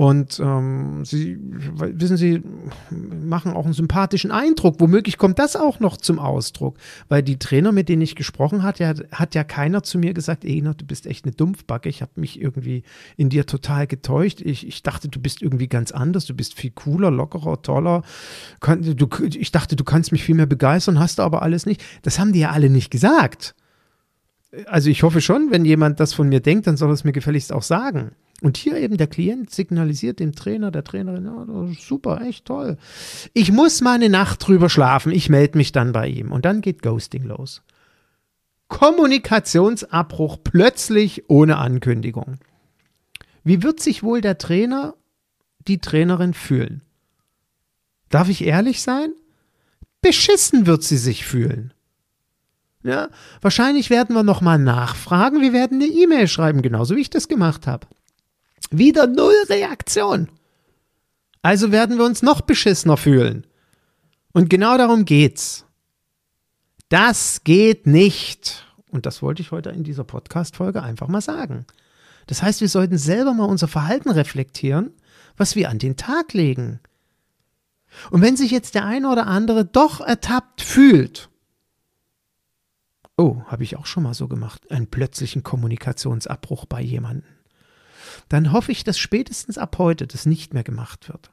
Und 0.01 0.39
ähm, 0.39 1.05
sie, 1.05 1.37
wissen 1.39 2.17
Sie, 2.17 2.41
machen 2.89 3.53
auch 3.53 3.65
einen 3.65 3.75
sympathischen 3.75 4.31
Eindruck. 4.31 4.77
Womöglich 4.79 5.19
kommt 5.19 5.37
das 5.37 5.55
auch 5.55 5.79
noch 5.79 5.95
zum 5.95 6.17
Ausdruck. 6.17 6.79
Weil 7.07 7.21
die 7.21 7.37
Trainer, 7.37 7.71
mit 7.71 7.87
denen 7.87 8.01
ich 8.01 8.15
gesprochen 8.15 8.63
hatte, 8.63 8.83
ja, 8.83 8.93
hat 9.11 9.35
ja 9.35 9.43
keiner 9.43 9.83
zu 9.83 9.99
mir 9.99 10.15
gesagt, 10.15 10.43
Ena, 10.43 10.73
du 10.73 10.87
bist 10.87 11.05
echt 11.05 11.25
eine 11.25 11.35
Dumpfbacke. 11.35 11.87
Ich 11.87 12.01
habe 12.01 12.13
mich 12.15 12.41
irgendwie 12.41 12.81
in 13.15 13.29
dir 13.29 13.45
total 13.45 13.85
getäuscht. 13.85 14.41
Ich, 14.41 14.67
ich 14.67 14.81
dachte, 14.81 15.07
du 15.07 15.19
bist 15.19 15.43
irgendwie 15.43 15.67
ganz 15.67 15.91
anders. 15.91 16.25
Du 16.25 16.33
bist 16.33 16.55
viel 16.55 16.71
cooler, 16.71 17.11
lockerer, 17.11 17.61
toller. 17.61 18.01
Du, 18.59 19.07
ich 19.23 19.51
dachte, 19.51 19.75
du 19.75 19.83
kannst 19.83 20.11
mich 20.11 20.23
viel 20.23 20.33
mehr 20.33 20.47
begeistern, 20.47 20.97
hast 20.97 21.19
du 21.19 21.21
aber 21.21 21.43
alles 21.43 21.67
nicht. 21.67 21.79
Das 22.01 22.17
haben 22.17 22.33
die 22.33 22.39
ja 22.39 22.49
alle 22.49 22.71
nicht 22.71 22.89
gesagt. 22.89 23.53
Also 24.65 24.89
ich 24.89 25.03
hoffe 25.03 25.21
schon, 25.21 25.51
wenn 25.51 25.63
jemand 25.63 25.99
das 25.99 26.15
von 26.15 26.27
mir 26.27 26.39
denkt, 26.39 26.65
dann 26.65 26.75
soll 26.75 26.91
es 26.91 27.03
mir 27.03 27.11
gefälligst 27.11 27.53
auch 27.53 27.61
sagen. 27.61 28.13
Und 28.41 28.57
hier 28.57 28.77
eben 28.77 28.97
der 28.97 29.05
Klient 29.05 29.51
signalisiert 29.51 30.19
dem 30.19 30.33
Trainer, 30.33 30.71
der 30.71 30.83
Trainerin, 30.83 31.25
ja, 31.25 31.67
super, 31.79 32.21
echt 32.21 32.45
toll. 32.45 32.77
Ich 33.33 33.51
muss 33.51 33.81
mal 33.81 33.93
eine 33.93 34.09
Nacht 34.09 34.45
drüber 34.45 34.67
schlafen, 34.67 35.11
ich 35.11 35.29
melde 35.29 35.59
mich 35.59 35.71
dann 35.71 35.91
bei 35.91 36.07
ihm. 36.07 36.31
Und 36.31 36.43
dann 36.43 36.61
geht 36.61 36.81
Ghosting 36.81 37.23
los. 37.23 37.61
Kommunikationsabbruch 38.67 40.39
plötzlich 40.43 41.29
ohne 41.29 41.57
Ankündigung. 41.57 42.39
Wie 43.43 43.61
wird 43.61 43.79
sich 43.79 44.01
wohl 44.01 44.21
der 44.21 44.39
Trainer, 44.39 44.95
die 45.67 45.77
Trainerin 45.77 46.33
fühlen? 46.33 46.81
Darf 48.09 48.27
ich 48.27 48.43
ehrlich 48.43 48.81
sein? 48.81 49.13
Beschissen 50.01 50.65
wird 50.65 50.81
sie 50.81 50.97
sich 50.97 51.25
fühlen. 51.25 51.73
Ja, 52.83 53.09
wahrscheinlich 53.41 53.91
werden 53.91 54.15
wir 54.15 54.23
nochmal 54.23 54.57
nachfragen, 54.57 55.41
wir 55.41 55.53
werden 55.53 55.79
eine 55.79 55.91
E-Mail 55.91 56.27
schreiben, 56.27 56.63
genauso 56.63 56.95
wie 56.95 57.01
ich 57.01 57.11
das 57.11 57.27
gemacht 57.27 57.67
habe. 57.67 57.85
Wieder 58.69 59.07
null 59.07 59.35
Reaktion. 59.49 60.29
Also 61.41 61.71
werden 61.71 61.97
wir 61.97 62.05
uns 62.05 62.21
noch 62.21 62.41
beschissener 62.41 62.97
fühlen. 62.97 63.47
Und 64.33 64.49
genau 64.49 64.77
darum 64.77 65.05
geht's. 65.05 65.65
Das 66.89 67.43
geht 67.43 67.87
nicht. 67.87 68.65
Und 68.89 69.05
das 69.05 69.21
wollte 69.21 69.41
ich 69.41 69.51
heute 69.51 69.69
in 69.69 69.83
dieser 69.83 70.03
Podcast-Folge 70.03 70.83
einfach 70.83 71.07
mal 71.07 71.21
sagen. 71.21 71.65
Das 72.27 72.43
heißt, 72.43 72.61
wir 72.61 72.69
sollten 72.69 72.97
selber 72.97 73.33
mal 73.33 73.45
unser 73.45 73.67
Verhalten 73.67 74.09
reflektieren, 74.09 74.93
was 75.37 75.55
wir 75.55 75.69
an 75.69 75.79
den 75.79 75.97
Tag 75.97 76.33
legen. 76.33 76.79
Und 78.09 78.21
wenn 78.21 78.37
sich 78.37 78.51
jetzt 78.51 78.75
der 78.75 78.85
eine 78.85 79.09
oder 79.09 79.27
andere 79.27 79.65
doch 79.65 80.01
ertappt 80.01 80.61
fühlt, 80.61 81.29
oh, 83.17 83.41
habe 83.47 83.63
ich 83.63 83.77
auch 83.77 83.85
schon 83.85 84.03
mal 84.03 84.13
so 84.13 84.27
gemacht, 84.27 84.69
einen 84.71 84.87
plötzlichen 84.87 85.43
Kommunikationsabbruch 85.43 86.65
bei 86.65 86.81
jemandem 86.81 87.23
dann 88.29 88.51
hoffe 88.51 88.71
ich, 88.71 88.83
dass 88.83 88.97
spätestens 88.97 89.57
ab 89.57 89.77
heute 89.77 90.07
das 90.07 90.25
nicht 90.25 90.53
mehr 90.53 90.63
gemacht 90.63 91.09
wird. 91.09 91.31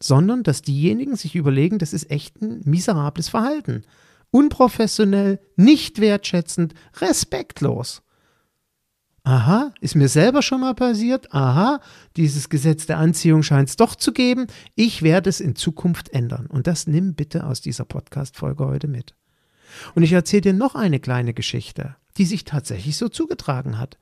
Sondern, 0.00 0.42
dass 0.42 0.62
diejenigen 0.62 1.16
sich 1.16 1.34
überlegen, 1.34 1.78
das 1.78 1.92
ist 1.92 2.10
echt 2.10 2.40
ein 2.40 2.62
miserables 2.64 3.28
Verhalten. 3.28 3.82
Unprofessionell, 4.30 5.40
nicht 5.56 6.00
wertschätzend, 6.00 6.74
respektlos. 7.00 8.02
Aha, 9.22 9.74
ist 9.80 9.96
mir 9.96 10.08
selber 10.08 10.40
schon 10.40 10.62
mal 10.62 10.74
passiert. 10.74 11.32
Aha, 11.34 11.80
dieses 12.16 12.48
Gesetz 12.48 12.86
der 12.86 12.98
Anziehung 12.98 13.42
scheint 13.42 13.68
es 13.68 13.76
doch 13.76 13.94
zu 13.94 14.12
geben. 14.12 14.46
Ich 14.76 15.02
werde 15.02 15.28
es 15.28 15.40
in 15.40 15.56
Zukunft 15.56 16.08
ändern. 16.08 16.46
Und 16.46 16.66
das 16.66 16.86
nimm 16.86 17.14
bitte 17.14 17.44
aus 17.46 17.60
dieser 17.60 17.84
Podcast-Folge 17.84 18.64
heute 18.64 18.88
mit. 18.88 19.14
Und 19.94 20.02
ich 20.02 20.12
erzähle 20.12 20.42
dir 20.42 20.52
noch 20.52 20.74
eine 20.74 21.00
kleine 21.00 21.34
Geschichte 21.34 21.96
die 22.16 22.24
sich 22.24 22.44
tatsächlich 22.44 22.96
so 22.96 23.08
zugetragen 23.08 23.78
hat, 23.78 23.98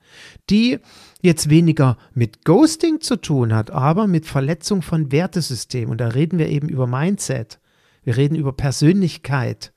die 0.49 0.79
jetzt 1.21 1.49
weniger 1.49 1.97
mit 2.13 2.43
Ghosting 2.43 3.01
zu 3.01 3.15
tun 3.15 3.53
hat, 3.53 3.71
aber 3.71 4.07
mit 4.07 4.25
Verletzung 4.25 4.81
von 4.81 5.11
Wertesystemen. 5.11 5.89
Und 5.89 5.99
da 5.99 6.09
reden 6.09 6.39
wir 6.39 6.49
eben 6.49 6.69
über 6.69 6.87
Mindset. 6.87 7.59
Wir 8.03 8.17
reden 8.17 8.35
über 8.35 8.53
Persönlichkeit. 8.53 9.73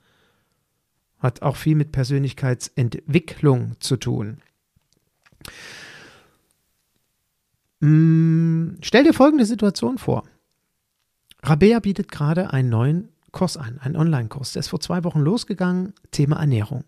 Hat 1.19 1.43
auch 1.43 1.57
viel 1.57 1.77
mit 1.77 1.93
Persönlichkeitsentwicklung 1.93 3.77
zu 3.81 3.97
tun. 3.97 4.39
Hm, 7.81 8.79
stell 8.83 9.05
dir 9.05 9.13
folgende 9.13 9.45
Situation 9.45 9.99
vor. 9.99 10.25
Rabea 11.43 11.81
bietet 11.81 12.11
gerade 12.11 12.53
einen 12.53 12.71
neuen 12.71 13.09
Kurs 13.33 13.57
an, 13.57 13.79
einen 13.81 13.97
Online-Kurs. 13.97 14.53
Der 14.53 14.61
ist 14.61 14.69
vor 14.69 14.81
zwei 14.81 15.05
Wochen 15.05 15.21
losgegangen, 15.21 15.95
Thema 16.11 16.37
Ernährung. 16.37 16.85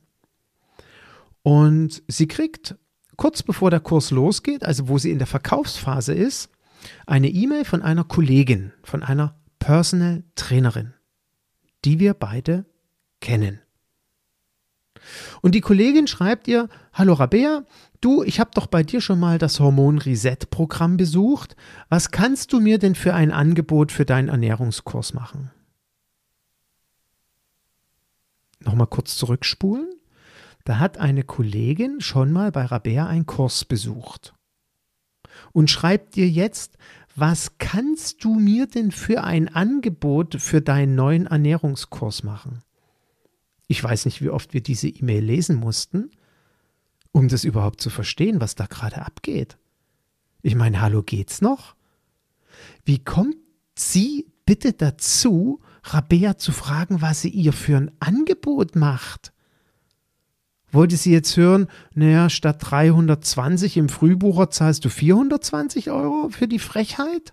Und 1.43 2.03
sie 2.07 2.29
kriegt 2.29 2.77
kurz 3.17 3.43
bevor 3.43 3.71
der 3.71 3.81
Kurs 3.81 4.11
losgeht, 4.11 4.65
also 4.65 4.89
wo 4.89 4.99
sie 4.99 5.11
in 5.11 5.19
der 5.19 5.27
Verkaufsphase 5.27 6.15
ist, 6.15 6.51
eine 7.07 7.29
E-Mail 7.29 7.65
von 7.65 7.83
einer 7.83 8.05
Kollegin, 8.05 8.73
von 8.83 9.03
einer 9.03 9.37
Personal 9.59 10.23
Trainerin, 10.35 10.95
die 11.85 11.99
wir 11.99 12.15
beide 12.15 12.67
kennen. 13.21 13.61
Und 15.43 15.55
die 15.55 15.61
Kollegin 15.61 16.07
schreibt 16.07 16.49
ihr, 16.49 16.69
Hallo 16.93 17.15
Rabea, 17.15 17.65
du, 18.01 18.23
ich 18.23 18.41
habe 18.41 18.51
doch 18.55 18.67
bei 18.67 18.83
dir 18.83 19.01
schon 19.01 19.21
mal 19.21 19.39
das 19.39 19.61
Hormon 19.61 19.99
Reset 19.99 20.39
Programm 20.51 20.97
besucht. 20.97 21.57
Was 21.89 22.11
kannst 22.11 22.53
du 22.53 22.61
mir 22.61 22.79
denn 22.79 22.95
für 22.95 23.15
ein 23.15 23.31
Angebot 23.31 23.93
für 23.93 24.05
deinen 24.05 24.29
Ernährungskurs 24.29 25.15
machen? 25.15 25.51
Nochmal 28.65 28.87
kurz 28.87 29.17
zurückspulen. 29.17 29.91
Da 30.65 30.79
hat 30.79 30.99
eine 30.99 31.25
Kollegin 31.25 32.01
schon 32.01 32.33
mal 32.33 32.51
bei 32.51 32.65
Rabea 32.65 33.07
einen 33.07 33.27
Kurs 33.27 33.65
besucht 33.65 34.35
und 35.53 35.71
schreibt 35.71 36.17
dir 36.17 36.29
jetzt, 36.29 36.77
was 37.17 37.59
kannst 37.59 38.25
du 38.25 38.35
mir 38.35 38.67
denn 38.67 38.91
für 38.91 39.23
ein 39.23 39.49
Angebot 39.49 40.41
für 40.41 40.61
deinen 40.61 40.95
neuen 40.95 41.27
Ernährungskurs 41.27 42.23
machen? 42.23 42.63
Ich 43.67 43.83
weiß 43.83 44.05
nicht, 44.05 44.21
wie 44.21 44.31
oft 44.31 44.53
wir 44.53 44.63
diese 44.63 44.89
E-Mail 44.89 45.25
lesen 45.25 45.57
mussten, 45.57 46.11
um 47.13 47.29
das 47.29 47.45
überhaupt 47.45 47.81
zu 47.81 47.91
verstehen, 47.91 48.41
was 48.41 48.57
da 48.57 48.67
gerade 48.67 49.03
abgeht. 49.07 49.57
Ich 50.43 50.55
meine, 50.55 50.81
hallo, 50.81 51.03
geht's 51.03 51.41
noch? 51.41 51.77
Wie 52.85 53.03
kommt 53.03 53.37
sie 53.75 54.27
bitte 54.45 54.73
dazu, 54.73 55.61
Rabea 55.85 56.39
zu 56.39 56.51
fragen, 56.51 57.03
was 57.03 57.21
sie 57.21 57.29
ihr 57.29 57.53
für 57.53 57.77
ein 57.77 57.91
Angebot 58.01 58.75
macht? 58.75 59.33
Wollte 60.73 60.97
sie 60.97 61.13
jetzt 61.13 61.37
hören, 61.37 61.69
naja, 61.95 62.29
statt 62.29 62.57
320 62.61 63.77
im 63.77 63.89
Frühbucher 63.89 64.51
zahlst 64.51 64.85
du 64.85 64.89
420 64.89 65.91
Euro 65.91 66.31
für 66.31 66.49
die 66.49 66.59
Frechheit? 66.59 67.33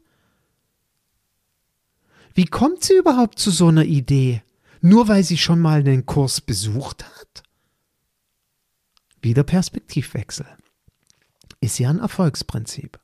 Wie 2.33 2.45
kommt 2.45 2.83
sie 2.83 2.97
überhaupt 2.97 3.39
zu 3.39 3.49
so 3.49 3.69
einer 3.69 3.85
Idee? 3.85 4.43
Nur 4.81 5.07
weil 5.07 5.23
sie 5.23 5.37
schon 5.37 5.59
mal 5.59 5.79
einen 5.79 6.05
Kurs 6.05 6.41
besucht 6.41 7.05
hat? 7.05 7.43
Wieder 9.21 9.43
Perspektivwechsel. 9.43 10.45
Ist 11.61 11.79
ja 11.79 11.89
ein 11.89 11.99
Erfolgsprinzip. 11.99 12.99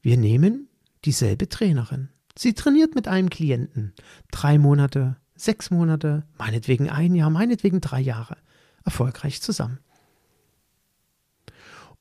Wir 0.00 0.16
nehmen 0.16 0.68
dieselbe 1.04 1.48
Trainerin. 1.48 2.08
Sie 2.38 2.54
trainiert 2.54 2.94
mit 2.94 3.08
einem 3.08 3.30
Klienten. 3.30 3.94
Drei 4.30 4.58
Monate, 4.58 5.16
sechs 5.34 5.72
Monate, 5.72 6.22
meinetwegen 6.38 6.88
ein 6.88 7.16
Jahr, 7.16 7.30
meinetwegen 7.30 7.80
drei 7.80 7.98
Jahre 8.00 8.36
erfolgreich 8.84 9.42
zusammen. 9.42 9.80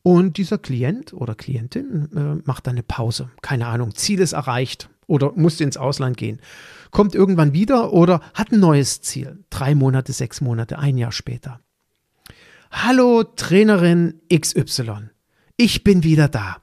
Und 0.03 0.37
dieser 0.37 0.59
Klient 0.59 1.11
oder 1.11 1.33
Klientin 1.33 2.09
äh, 2.15 2.41
macht 2.45 2.67
eine 2.67 2.83
Pause. 2.83 3.31
Keine 3.41 3.65
Ahnung, 3.65 3.95
Ziel 3.95 4.19
ist 4.19 4.33
erreicht 4.33 4.91
oder 5.07 5.31
musste 5.31 5.63
ins 5.63 5.75
Ausland 5.75 6.17
gehen. 6.17 6.39
Kommt 6.91 7.15
irgendwann 7.15 7.53
wieder 7.53 7.91
oder 7.91 8.21
hat 8.35 8.51
ein 8.51 8.59
neues 8.59 9.01
Ziel. 9.01 9.43
Drei 9.49 9.73
Monate, 9.73 10.13
sechs 10.13 10.39
Monate, 10.39 10.77
ein 10.77 10.99
Jahr 10.99 11.11
später. 11.11 11.61
Hallo 12.69 13.23
Trainerin 13.23 14.21
XY. 14.31 15.09
Ich 15.57 15.83
bin 15.83 16.03
wieder 16.03 16.27
da. 16.27 16.57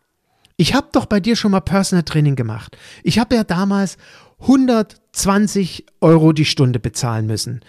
Ich 0.57 0.75
habe 0.75 0.89
doch 0.93 1.07
bei 1.07 1.21
dir 1.21 1.37
schon 1.37 1.51
mal 1.51 1.61
Personal 1.61 2.05
Training 2.05 2.37
gemacht. 2.37 2.77
Ich 3.03 3.19
habe 3.19 3.35
ja 3.35 3.45
damals 3.45 3.97
120 4.41 5.87
Euro 6.01 6.33
die 6.33 6.45
Stunde 6.45 6.79
bezahlen 6.79 7.27
müssen. 7.27 7.61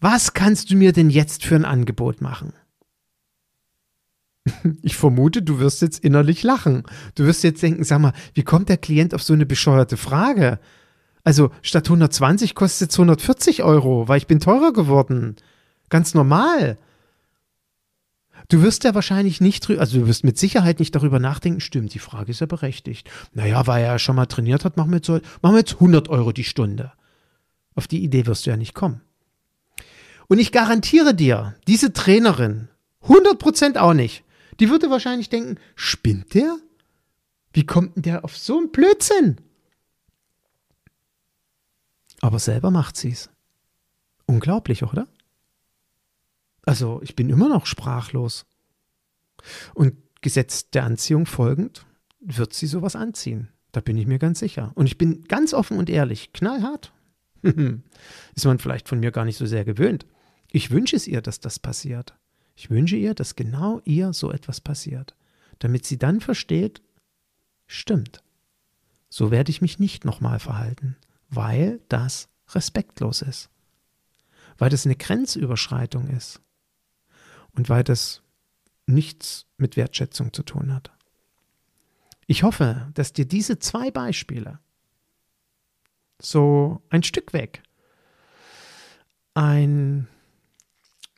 Was 0.00 0.34
kannst 0.34 0.70
du 0.70 0.76
mir 0.76 0.92
denn 0.92 1.08
jetzt 1.08 1.44
für 1.44 1.54
ein 1.56 1.64
Angebot 1.64 2.20
machen? 2.20 2.52
Ich 4.82 4.96
vermute, 4.96 5.40
du 5.40 5.58
wirst 5.58 5.80
jetzt 5.80 6.04
innerlich 6.04 6.42
lachen. 6.42 6.82
Du 7.14 7.24
wirst 7.24 7.44
jetzt 7.44 7.62
denken, 7.62 7.82
sag 7.82 8.00
mal, 8.00 8.12
wie 8.34 8.42
kommt 8.42 8.68
der 8.68 8.76
Klient 8.76 9.14
auf 9.14 9.22
so 9.22 9.32
eine 9.32 9.46
bescheuerte 9.46 9.96
Frage? 9.96 10.58
Also 11.22 11.50
statt 11.62 11.86
120 11.86 12.54
kostet 12.54 12.90
es 12.90 12.98
140 12.98 13.62
Euro, 13.62 14.06
weil 14.06 14.18
ich 14.18 14.26
bin 14.26 14.40
teurer 14.40 14.74
geworden. 14.74 15.36
Ganz 15.88 16.12
normal. 16.12 16.76
Du 18.48 18.62
wirst 18.62 18.84
ja 18.84 18.94
wahrscheinlich 18.94 19.40
nicht, 19.40 19.68
also 19.70 20.00
du 20.00 20.06
wirst 20.06 20.24
mit 20.24 20.38
Sicherheit 20.38 20.78
nicht 20.78 20.94
darüber 20.94 21.18
nachdenken, 21.18 21.60
stimmt, 21.60 21.94
die 21.94 21.98
Frage 21.98 22.30
ist 22.30 22.40
ja 22.40 22.46
berechtigt. 22.46 23.10
Naja, 23.32 23.66
weil 23.66 23.82
er 23.82 23.92
ja 23.92 23.98
schon 23.98 24.16
mal 24.16 24.26
trainiert 24.26 24.64
hat, 24.64 24.76
machen 24.76 24.90
wir, 24.90 24.96
jetzt, 24.96 25.08
machen 25.08 25.54
wir 25.54 25.58
jetzt 25.58 25.74
100 25.74 26.08
Euro 26.08 26.32
die 26.32 26.44
Stunde. 26.44 26.92
Auf 27.74 27.88
die 27.88 28.04
Idee 28.04 28.26
wirst 28.26 28.46
du 28.46 28.50
ja 28.50 28.56
nicht 28.56 28.74
kommen. 28.74 29.00
Und 30.28 30.38
ich 30.38 30.52
garantiere 30.52 31.14
dir, 31.14 31.54
diese 31.66 31.92
Trainerin, 31.92 32.68
100% 33.02 33.76
auch 33.78 33.94
nicht, 33.94 34.24
die 34.60 34.70
würde 34.70 34.90
wahrscheinlich 34.90 35.28
denken, 35.28 35.58
spinnt 35.74 36.34
der? 36.34 36.56
Wie 37.52 37.66
kommt 37.66 37.96
denn 37.96 38.02
der 38.02 38.24
auf 38.24 38.36
so 38.36 38.58
einen 38.58 38.70
Blödsinn? 38.70 39.36
Aber 42.20 42.38
selber 42.38 42.70
macht 42.70 42.96
sie 42.96 43.10
es. 43.10 43.30
Unglaublich, 44.26 44.82
oder? 44.82 45.06
Also, 46.66 47.00
ich 47.02 47.14
bin 47.14 47.30
immer 47.30 47.48
noch 47.48 47.66
sprachlos. 47.66 48.46
Und 49.74 49.94
Gesetz 50.20 50.70
der 50.70 50.84
Anziehung 50.84 51.26
folgend 51.26 51.84
wird 52.20 52.54
sie 52.54 52.66
sowas 52.66 52.96
anziehen. 52.96 53.48
Da 53.72 53.80
bin 53.80 53.98
ich 53.98 54.06
mir 54.06 54.18
ganz 54.18 54.38
sicher. 54.38 54.72
Und 54.74 54.86
ich 54.86 54.96
bin 54.96 55.24
ganz 55.24 55.52
offen 55.52 55.78
und 55.78 55.90
ehrlich, 55.90 56.32
knallhart. 56.32 56.92
Ist 57.42 58.44
man 58.44 58.58
vielleicht 58.58 58.88
von 58.88 59.00
mir 59.00 59.10
gar 59.10 59.24
nicht 59.24 59.36
so 59.36 59.46
sehr 59.46 59.64
gewöhnt. 59.64 60.06
Ich 60.50 60.70
wünsche 60.70 60.96
es 60.96 61.06
ihr, 61.06 61.20
dass 61.20 61.40
das 61.40 61.58
passiert. 61.58 62.14
Ich 62.54 62.70
wünsche 62.70 62.96
ihr, 62.96 63.14
dass 63.14 63.34
genau 63.34 63.80
ihr 63.84 64.12
so 64.12 64.30
etwas 64.30 64.60
passiert, 64.60 65.14
damit 65.58 65.84
sie 65.84 65.98
dann 65.98 66.20
versteht, 66.20 66.82
stimmt, 67.66 68.22
so 69.08 69.30
werde 69.30 69.50
ich 69.50 69.60
mich 69.60 69.78
nicht 69.78 70.04
nochmal 70.04 70.38
verhalten, 70.38 70.96
weil 71.28 71.80
das 71.88 72.28
respektlos 72.50 73.22
ist, 73.22 73.50
weil 74.56 74.70
das 74.70 74.86
eine 74.86 74.96
Grenzüberschreitung 74.96 76.08
ist 76.08 76.40
und 77.56 77.68
weil 77.68 77.84
das 77.84 78.22
nichts 78.86 79.46
mit 79.56 79.76
Wertschätzung 79.76 80.32
zu 80.32 80.42
tun 80.42 80.74
hat. 80.74 80.92
Ich 82.26 82.42
hoffe, 82.42 82.90
dass 82.94 83.12
dir 83.12 83.26
diese 83.26 83.58
zwei 83.58 83.90
Beispiele 83.90 84.58
so 86.20 86.82
ein 86.90 87.02
Stück 87.02 87.32
weg 87.32 87.62
ein 89.34 90.06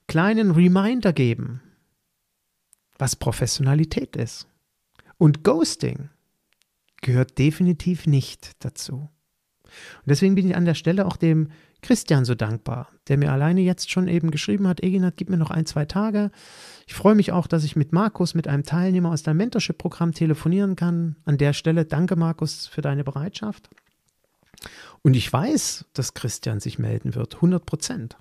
kleinen 0.08 0.52
Reminder 0.52 1.12
geben, 1.12 1.60
was 2.98 3.16
Professionalität 3.16 4.16
ist. 4.16 4.48
Und 5.18 5.44
Ghosting 5.44 6.08
gehört 7.02 7.38
definitiv 7.38 8.06
nicht 8.06 8.52
dazu. 8.64 9.10
Und 9.64 10.06
deswegen 10.06 10.34
bin 10.34 10.48
ich 10.48 10.56
an 10.56 10.64
der 10.64 10.74
Stelle 10.74 11.06
auch 11.06 11.16
dem 11.16 11.50
Christian 11.86 12.24
so 12.24 12.34
dankbar, 12.34 12.88
der 13.06 13.16
mir 13.16 13.30
alleine 13.30 13.60
jetzt 13.60 13.92
schon 13.92 14.08
eben 14.08 14.32
geschrieben 14.32 14.66
hat, 14.66 14.82
Eginat, 14.82 15.16
gib 15.16 15.30
mir 15.30 15.36
noch 15.36 15.52
ein, 15.52 15.66
zwei 15.66 15.84
Tage. 15.84 16.32
Ich 16.88 16.94
freue 16.94 17.14
mich 17.14 17.30
auch, 17.30 17.46
dass 17.46 17.62
ich 17.62 17.76
mit 17.76 17.92
Markus, 17.92 18.34
mit 18.34 18.48
einem 18.48 18.64
Teilnehmer 18.64 19.12
aus 19.12 19.22
deinem 19.22 19.36
Mentorship-Programm 19.36 20.12
telefonieren 20.12 20.74
kann. 20.74 21.14
An 21.24 21.38
der 21.38 21.52
Stelle 21.52 21.84
danke, 21.84 22.16
Markus, 22.16 22.66
für 22.66 22.82
deine 22.82 23.04
Bereitschaft. 23.04 23.70
Und 25.02 25.14
ich 25.14 25.32
weiß, 25.32 25.84
dass 25.92 26.14
Christian 26.14 26.58
sich 26.58 26.80
melden 26.80 27.14
wird, 27.14 27.36
100 27.36 27.64
Prozent. 27.64 28.16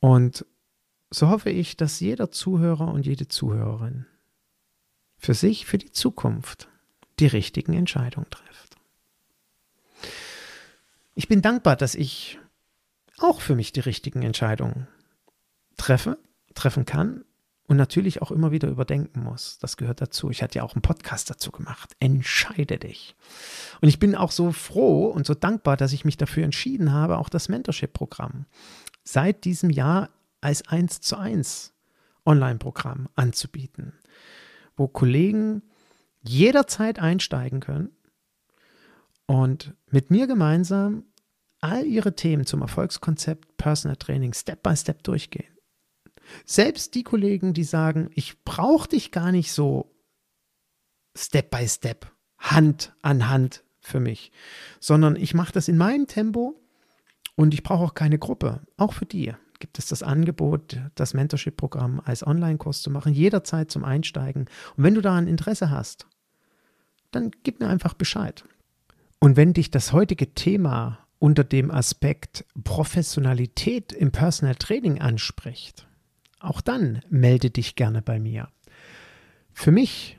Und 0.00 0.46
so 1.10 1.28
hoffe 1.28 1.50
ich, 1.50 1.76
dass 1.76 2.00
jeder 2.00 2.30
Zuhörer 2.30 2.88
und 2.88 3.04
jede 3.04 3.28
Zuhörerin 3.28 4.06
für 5.18 5.34
sich, 5.34 5.66
für 5.66 5.76
die 5.76 5.92
Zukunft 5.92 6.68
die 7.20 7.26
richtigen 7.26 7.74
Entscheidungen 7.74 8.30
trifft. 8.30 8.71
Ich 11.14 11.28
bin 11.28 11.42
dankbar, 11.42 11.76
dass 11.76 11.94
ich 11.94 12.38
auch 13.18 13.40
für 13.40 13.54
mich 13.54 13.72
die 13.72 13.80
richtigen 13.80 14.22
Entscheidungen 14.22 14.88
treffe, 15.76 16.18
treffen 16.54 16.86
kann 16.86 17.24
und 17.66 17.76
natürlich 17.76 18.22
auch 18.22 18.30
immer 18.30 18.50
wieder 18.50 18.68
überdenken 18.68 19.22
muss. 19.22 19.58
Das 19.58 19.76
gehört 19.76 20.00
dazu. 20.00 20.30
Ich 20.30 20.42
hatte 20.42 20.58
ja 20.58 20.62
auch 20.62 20.74
einen 20.74 20.82
Podcast 20.82 21.30
dazu 21.30 21.50
gemacht. 21.50 21.94
Entscheide 22.00 22.78
dich. 22.78 23.14
Und 23.80 23.88
ich 23.88 23.98
bin 23.98 24.14
auch 24.14 24.30
so 24.30 24.52
froh 24.52 25.06
und 25.06 25.26
so 25.26 25.34
dankbar, 25.34 25.76
dass 25.76 25.92
ich 25.92 26.04
mich 26.04 26.16
dafür 26.16 26.44
entschieden 26.44 26.92
habe, 26.92 27.18
auch 27.18 27.28
das 27.28 27.48
Mentorship-Programm 27.48 28.46
seit 29.04 29.44
diesem 29.44 29.70
Jahr 29.70 30.10
als 30.40 30.66
1 30.68 31.00
zu 31.00 31.16
1 31.16 31.74
Online-Programm 32.24 33.08
anzubieten, 33.16 33.92
wo 34.76 34.88
Kollegen 34.88 35.62
jederzeit 36.22 36.98
einsteigen 36.98 37.60
können 37.60 37.90
und 39.26 39.74
mit 39.90 40.10
mir 40.10 40.26
gemeinsam 40.26 41.04
all 41.60 41.86
ihre 41.86 42.14
Themen 42.14 42.44
zum 42.44 42.60
Erfolgskonzept 42.60 43.56
Personal 43.56 43.96
Training 43.96 44.34
Step 44.34 44.62
by 44.62 44.76
Step 44.76 45.02
durchgehen. 45.04 45.46
Selbst 46.44 46.94
die 46.94 47.02
Kollegen, 47.02 47.52
die 47.52 47.64
sagen, 47.64 48.10
ich 48.14 48.42
brauche 48.44 48.88
dich 48.88 49.10
gar 49.10 49.32
nicht 49.32 49.52
so 49.52 49.94
Step 51.16 51.50
by 51.50 51.68
Step, 51.68 52.10
Hand 52.38 52.94
an 53.02 53.28
Hand 53.28 53.64
für 53.80 54.00
mich, 54.00 54.32
sondern 54.80 55.16
ich 55.16 55.34
mache 55.34 55.52
das 55.52 55.68
in 55.68 55.76
meinem 55.76 56.06
Tempo 56.06 56.60
und 57.36 57.54
ich 57.54 57.62
brauche 57.62 57.84
auch 57.84 57.94
keine 57.94 58.18
Gruppe. 58.18 58.62
Auch 58.76 58.92
für 58.92 59.06
die 59.06 59.32
gibt 59.58 59.78
es 59.78 59.86
das 59.86 60.02
Angebot, 60.02 60.80
das 60.96 61.14
Mentorship-Programm 61.14 62.02
als 62.04 62.26
Online-Kurs 62.26 62.82
zu 62.82 62.90
machen, 62.90 63.12
jederzeit 63.12 63.70
zum 63.70 63.84
Einsteigen. 63.84 64.46
Und 64.76 64.84
wenn 64.84 64.94
du 64.94 65.00
daran 65.00 65.28
Interesse 65.28 65.70
hast, 65.70 66.06
dann 67.12 67.30
gib 67.44 67.60
mir 67.60 67.68
einfach 67.68 67.94
Bescheid. 67.94 68.44
Und 69.22 69.36
wenn 69.36 69.52
dich 69.52 69.70
das 69.70 69.92
heutige 69.92 70.34
Thema 70.34 70.98
unter 71.20 71.44
dem 71.44 71.70
Aspekt 71.70 72.44
Professionalität 72.64 73.92
im 73.92 74.10
Personal 74.10 74.56
Training 74.56 75.00
anspricht, 75.00 75.86
auch 76.40 76.60
dann 76.60 77.02
melde 77.08 77.50
dich 77.50 77.76
gerne 77.76 78.02
bei 78.02 78.18
mir. 78.18 78.48
Für 79.52 79.70
mich 79.70 80.18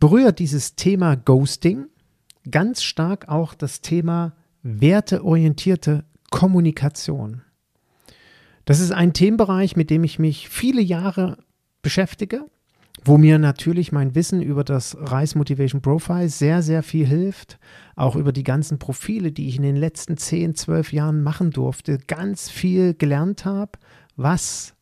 berührt 0.00 0.40
dieses 0.40 0.74
Thema 0.74 1.14
Ghosting 1.14 1.90
ganz 2.50 2.82
stark 2.82 3.28
auch 3.28 3.54
das 3.54 3.82
Thema 3.82 4.34
werteorientierte 4.64 6.04
Kommunikation. 6.32 7.42
Das 8.64 8.80
ist 8.80 8.90
ein 8.90 9.12
Themenbereich, 9.12 9.76
mit 9.76 9.90
dem 9.90 10.02
ich 10.02 10.18
mich 10.18 10.48
viele 10.48 10.82
Jahre 10.82 11.38
beschäftige, 11.82 12.46
wo 13.04 13.18
mir 13.18 13.38
natürlich 13.38 13.90
mein 13.90 14.14
Wissen 14.14 14.42
über 14.42 14.64
das 14.64 14.96
Rise 14.96 15.36
Motivation 15.36 15.82
Profile 15.82 16.28
sehr, 16.28 16.62
sehr 16.62 16.82
viel 16.82 17.06
hilft. 17.06 17.58
Auch 17.96 18.16
über 18.16 18.32
die 18.32 18.44
ganzen 18.44 18.78
Profile, 18.78 19.32
die 19.32 19.48
ich 19.48 19.56
in 19.56 19.62
den 19.62 19.76
letzten 19.76 20.16
10, 20.16 20.54
12 20.54 20.92
Jahren 20.92 21.22
machen 21.22 21.50
durfte, 21.50 21.98
ganz 21.98 22.48
viel 22.48 22.94
gelernt 22.94 23.44
habe, 23.44 23.72
was 24.16 24.74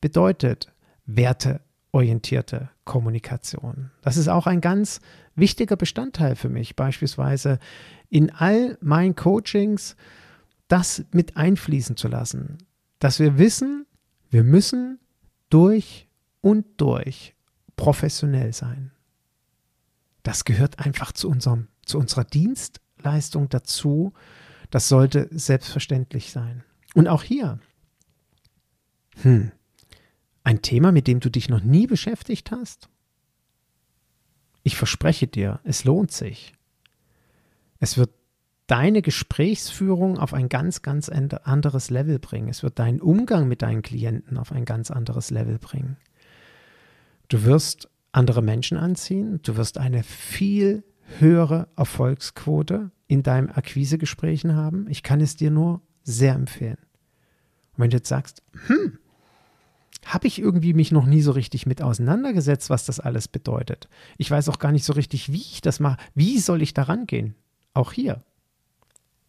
bedeutet 0.00 0.72
werteorientierte 1.04 2.70
Kommunikation. 2.84 3.90
Das 4.02 4.16
ist 4.16 4.28
auch 4.28 4.46
ein 4.46 4.60
ganz 4.60 5.00
wichtiger 5.34 5.76
Bestandteil 5.76 6.34
für 6.34 6.48
mich, 6.48 6.76
beispielsweise 6.76 7.58
in 8.08 8.30
all 8.30 8.78
meinen 8.80 9.16
Coachings 9.16 9.96
das 10.68 11.04
mit 11.12 11.36
einfließen 11.36 11.96
zu 11.96 12.08
lassen, 12.08 12.58
dass 12.98 13.20
wir 13.20 13.38
wissen, 13.38 13.86
wir 14.30 14.42
müssen 14.42 14.98
durch 15.50 16.08
und 16.40 16.64
durch 16.78 17.35
professionell 17.76 18.52
sein. 18.52 18.90
Das 20.22 20.44
gehört 20.44 20.78
einfach 20.84 21.12
zu, 21.12 21.28
unserem, 21.28 21.68
zu 21.84 21.98
unserer 21.98 22.24
Dienstleistung 22.24 23.48
dazu. 23.48 24.12
Das 24.70 24.88
sollte 24.88 25.28
selbstverständlich 25.30 26.32
sein. 26.32 26.64
Und 26.94 27.06
auch 27.06 27.22
hier, 27.22 27.60
hm, 29.22 29.52
ein 30.42 30.62
Thema, 30.62 30.92
mit 30.92 31.06
dem 31.06 31.20
du 31.20 31.30
dich 31.30 31.48
noch 31.48 31.62
nie 31.62 31.86
beschäftigt 31.86 32.50
hast? 32.50 32.88
Ich 34.62 34.76
verspreche 34.76 35.26
dir, 35.26 35.60
es 35.64 35.84
lohnt 35.84 36.10
sich. 36.10 36.54
Es 37.78 37.96
wird 37.96 38.10
deine 38.66 39.02
Gesprächsführung 39.02 40.18
auf 40.18 40.34
ein 40.34 40.48
ganz, 40.48 40.82
ganz 40.82 41.08
anderes 41.08 41.90
Level 41.90 42.18
bringen. 42.18 42.48
Es 42.48 42.62
wird 42.62 42.78
deinen 42.78 43.00
Umgang 43.00 43.48
mit 43.48 43.62
deinen 43.62 43.82
Klienten 43.82 44.38
auf 44.38 44.52
ein 44.52 44.64
ganz 44.64 44.90
anderes 44.90 45.30
Level 45.30 45.58
bringen. 45.58 45.96
Du 47.28 47.44
wirst 47.44 47.88
andere 48.12 48.42
Menschen 48.42 48.78
anziehen, 48.78 49.40
du 49.42 49.56
wirst 49.56 49.78
eine 49.78 50.02
viel 50.02 50.84
höhere 51.18 51.68
Erfolgsquote 51.76 52.90
in 53.08 53.22
deinen 53.22 53.50
Akquisegesprächen 53.50 54.54
haben. 54.54 54.86
Ich 54.88 55.02
kann 55.02 55.20
es 55.20 55.36
dir 55.36 55.50
nur 55.50 55.82
sehr 56.02 56.34
empfehlen. 56.34 56.78
Und 57.72 57.82
wenn 57.82 57.90
du 57.90 57.98
jetzt 57.98 58.08
sagst, 58.08 58.42
hm, 58.66 58.98
habe 60.04 60.28
ich 60.28 60.38
irgendwie 60.38 60.72
mich 60.72 60.92
noch 60.92 61.06
nie 61.06 61.20
so 61.20 61.32
richtig 61.32 61.66
mit 61.66 61.82
auseinandergesetzt, 61.82 62.70
was 62.70 62.86
das 62.86 63.00
alles 63.00 63.28
bedeutet. 63.28 63.88
Ich 64.18 64.30
weiß 64.30 64.48
auch 64.48 64.58
gar 64.58 64.72
nicht 64.72 64.84
so 64.84 64.92
richtig, 64.92 65.32
wie 65.32 65.40
ich 65.40 65.60
das 65.60 65.80
mache. 65.80 65.98
Wie 66.14 66.38
soll 66.38 66.62
ich 66.62 66.74
da 66.74 66.84
rangehen? 66.84 67.34
Auch 67.74 67.92
hier. 67.92 68.22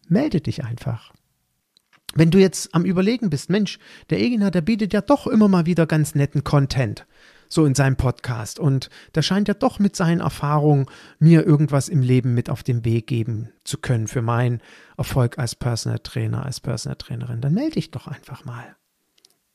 Melde 0.08 0.40
dich 0.40 0.64
einfach. 0.64 1.12
Wenn 2.14 2.30
du 2.30 2.38
jetzt 2.38 2.74
am 2.74 2.84
Überlegen 2.84 3.28
bist, 3.28 3.50
Mensch, 3.50 3.78
der 4.08 4.20
Eginer, 4.20 4.50
der 4.50 4.62
bietet 4.62 4.92
ja 4.92 5.00
doch 5.00 5.26
immer 5.26 5.48
mal 5.48 5.66
wieder 5.66 5.86
ganz 5.86 6.14
netten 6.14 6.44
Content 6.44 7.06
so 7.48 7.64
in 7.64 7.74
seinem 7.74 7.96
Podcast. 7.96 8.58
Und 8.58 8.90
der 9.14 9.22
scheint 9.22 9.48
ja 9.48 9.54
doch 9.54 9.78
mit 9.78 9.96
seinen 9.96 10.20
Erfahrungen 10.20 10.86
mir 11.18 11.44
irgendwas 11.46 11.88
im 11.88 12.02
Leben 12.02 12.34
mit 12.34 12.50
auf 12.50 12.62
den 12.62 12.84
Weg 12.84 13.06
geben 13.06 13.50
zu 13.64 13.78
können 13.78 14.06
für 14.06 14.22
meinen 14.22 14.60
Erfolg 14.96 15.38
als 15.38 15.54
Personal 15.54 15.98
Trainer, 15.98 16.44
als 16.44 16.60
Personal 16.60 16.96
Trainerin. 16.96 17.40
Dann 17.40 17.54
melde 17.54 17.74
dich 17.74 17.90
doch 17.90 18.06
einfach 18.06 18.44
mal. 18.44 18.76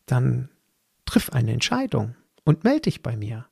Dann 0.06 0.50
triff 1.06 1.32
eine 1.32 1.52
Entscheidung 1.52 2.16
und 2.44 2.64
melde 2.64 2.82
dich 2.82 3.02
bei 3.04 3.16
mir. 3.16 3.46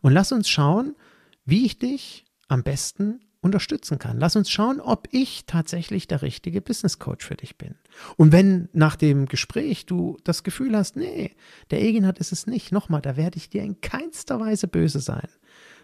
Und 0.00 0.12
lass 0.12 0.32
uns 0.32 0.48
schauen, 0.48 0.96
wie 1.44 1.66
ich 1.66 1.78
dich 1.78 2.24
am 2.48 2.62
besten 2.62 3.20
unterstützen 3.44 3.98
kann. 3.98 4.18
Lass 4.18 4.36
uns 4.36 4.50
schauen, 4.50 4.80
ob 4.80 5.06
ich 5.10 5.44
tatsächlich 5.44 6.08
der 6.08 6.22
richtige 6.22 6.62
Business 6.62 6.98
Coach 6.98 7.26
für 7.26 7.36
dich 7.36 7.58
bin. 7.58 7.74
Und 8.16 8.32
wenn 8.32 8.70
nach 8.72 8.96
dem 8.96 9.26
Gespräch 9.26 9.84
du 9.84 10.16
das 10.24 10.44
Gefühl 10.44 10.74
hast, 10.74 10.96
nee, 10.96 11.36
der 11.70 11.82
Eginhard 11.82 12.18
ist 12.18 12.32
es 12.32 12.46
nicht, 12.46 12.72
nochmal, 12.72 13.02
da 13.02 13.18
werde 13.18 13.36
ich 13.36 13.50
dir 13.50 13.62
in 13.62 13.82
keinster 13.82 14.40
Weise 14.40 14.66
böse 14.66 14.98
sein. 14.98 15.28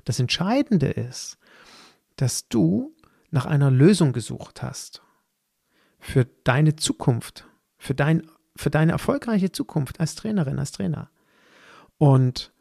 Das 0.04 0.18
Entscheidende 0.18 0.86
ist, 0.86 1.36
dass 2.16 2.48
du 2.48 2.96
nach 3.30 3.44
einer 3.44 3.70
Lösung 3.70 4.14
gesucht 4.14 4.62
hast 4.62 5.02
für 5.98 6.24
deine 6.44 6.76
Zukunft, 6.76 7.46
für, 7.76 7.94
dein, 7.94 8.26
für 8.56 8.70
deine 8.70 8.92
erfolgreiche 8.92 9.52
Zukunft 9.52 10.00
als 10.00 10.14
Trainerin, 10.14 10.58
als 10.58 10.72
Trainer. 10.72 11.10
Und 11.98 12.54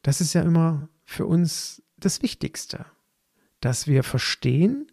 das 0.00 0.22
ist 0.22 0.32
ja 0.32 0.40
immer 0.40 0.88
für 1.04 1.26
uns 1.26 1.82
das 1.98 2.22
Wichtigste 2.22 2.86
dass 3.60 3.86
wir 3.86 4.02
verstehen, 4.02 4.86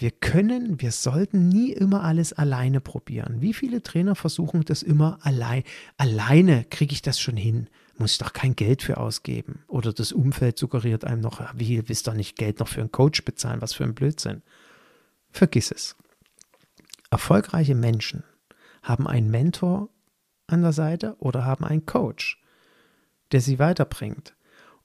wir 0.00 0.10
können, 0.10 0.80
wir 0.80 0.92
sollten 0.92 1.48
nie 1.48 1.72
immer 1.72 2.02
alles 2.02 2.32
alleine 2.32 2.80
probieren. 2.80 3.42
Wie 3.42 3.52
viele 3.52 3.82
Trainer 3.82 4.14
versuchen 4.14 4.64
das 4.64 4.82
immer 4.82 5.18
allein? 5.20 5.62
Alleine 5.98 6.64
kriege 6.64 6.94
ich 6.94 7.02
das 7.02 7.20
schon 7.20 7.36
hin. 7.36 7.68
Muss 7.98 8.12
ich 8.12 8.18
doch 8.18 8.32
kein 8.32 8.56
Geld 8.56 8.82
für 8.82 8.96
ausgeben. 8.96 9.62
Oder 9.66 9.92
das 9.92 10.12
Umfeld 10.12 10.58
suggeriert 10.58 11.04
einem 11.04 11.20
noch, 11.20 11.42
wie 11.54 11.86
willst 11.86 12.06
doch 12.06 12.14
nicht 12.14 12.38
Geld 12.38 12.60
noch 12.60 12.68
für 12.68 12.80
einen 12.80 12.90
Coach 12.90 13.26
bezahlen? 13.26 13.60
Was 13.60 13.74
für 13.74 13.84
ein 13.84 13.94
Blödsinn. 13.94 14.40
Vergiss 15.32 15.70
es. 15.70 15.96
Erfolgreiche 17.10 17.74
Menschen 17.74 18.24
haben 18.82 19.06
einen 19.06 19.30
Mentor 19.30 19.90
an 20.46 20.62
der 20.62 20.72
Seite 20.72 21.14
oder 21.18 21.44
haben 21.44 21.66
einen 21.66 21.84
Coach, 21.84 22.42
der 23.32 23.42
sie 23.42 23.58
weiterbringt. 23.58 24.34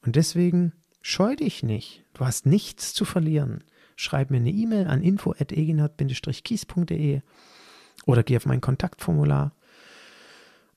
Und 0.02 0.16
deswegen 0.16 0.74
Scheu 1.08 1.36
dich 1.36 1.62
nicht. 1.62 2.02
Du 2.14 2.26
hast 2.26 2.46
nichts 2.46 2.92
zu 2.92 3.04
verlieren. 3.04 3.62
Schreib 3.94 4.32
mir 4.32 4.38
eine 4.38 4.50
E-Mail 4.50 4.88
an 4.88 5.02
info.eginhard-kies.de 5.02 7.20
oder 8.06 8.24
geh 8.24 8.36
auf 8.36 8.46
mein 8.46 8.60
Kontaktformular 8.60 9.54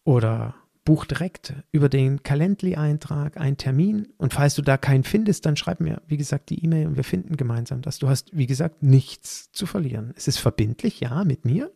oder 0.03 0.53
buch 0.85 1.05
direkt 1.05 1.55
über 1.71 1.89
den 1.89 2.21
Calendly-Eintrag 2.21 3.37
einen 3.37 3.57
Termin 3.57 4.09
und 4.19 4.35
falls 4.35 4.53
du 4.53 4.61
da 4.61 4.77
keinen 4.77 5.03
findest, 5.03 5.47
dann 5.47 5.57
schreib 5.57 5.79
mir, 5.79 6.03
wie 6.05 6.17
gesagt, 6.17 6.51
die 6.51 6.63
E-Mail 6.63 6.85
und 6.85 6.95
wir 6.95 7.03
finden 7.03 7.35
gemeinsam 7.35 7.81
das. 7.81 7.97
Du 7.97 8.07
hast, 8.07 8.29
wie 8.31 8.45
gesagt, 8.45 8.83
nichts 8.83 9.51
zu 9.51 9.65
verlieren. 9.65 10.13
Es 10.15 10.27
ist 10.27 10.37
verbindlich, 10.37 10.99
ja, 10.99 11.23
mit 11.23 11.43
mir, 11.43 11.71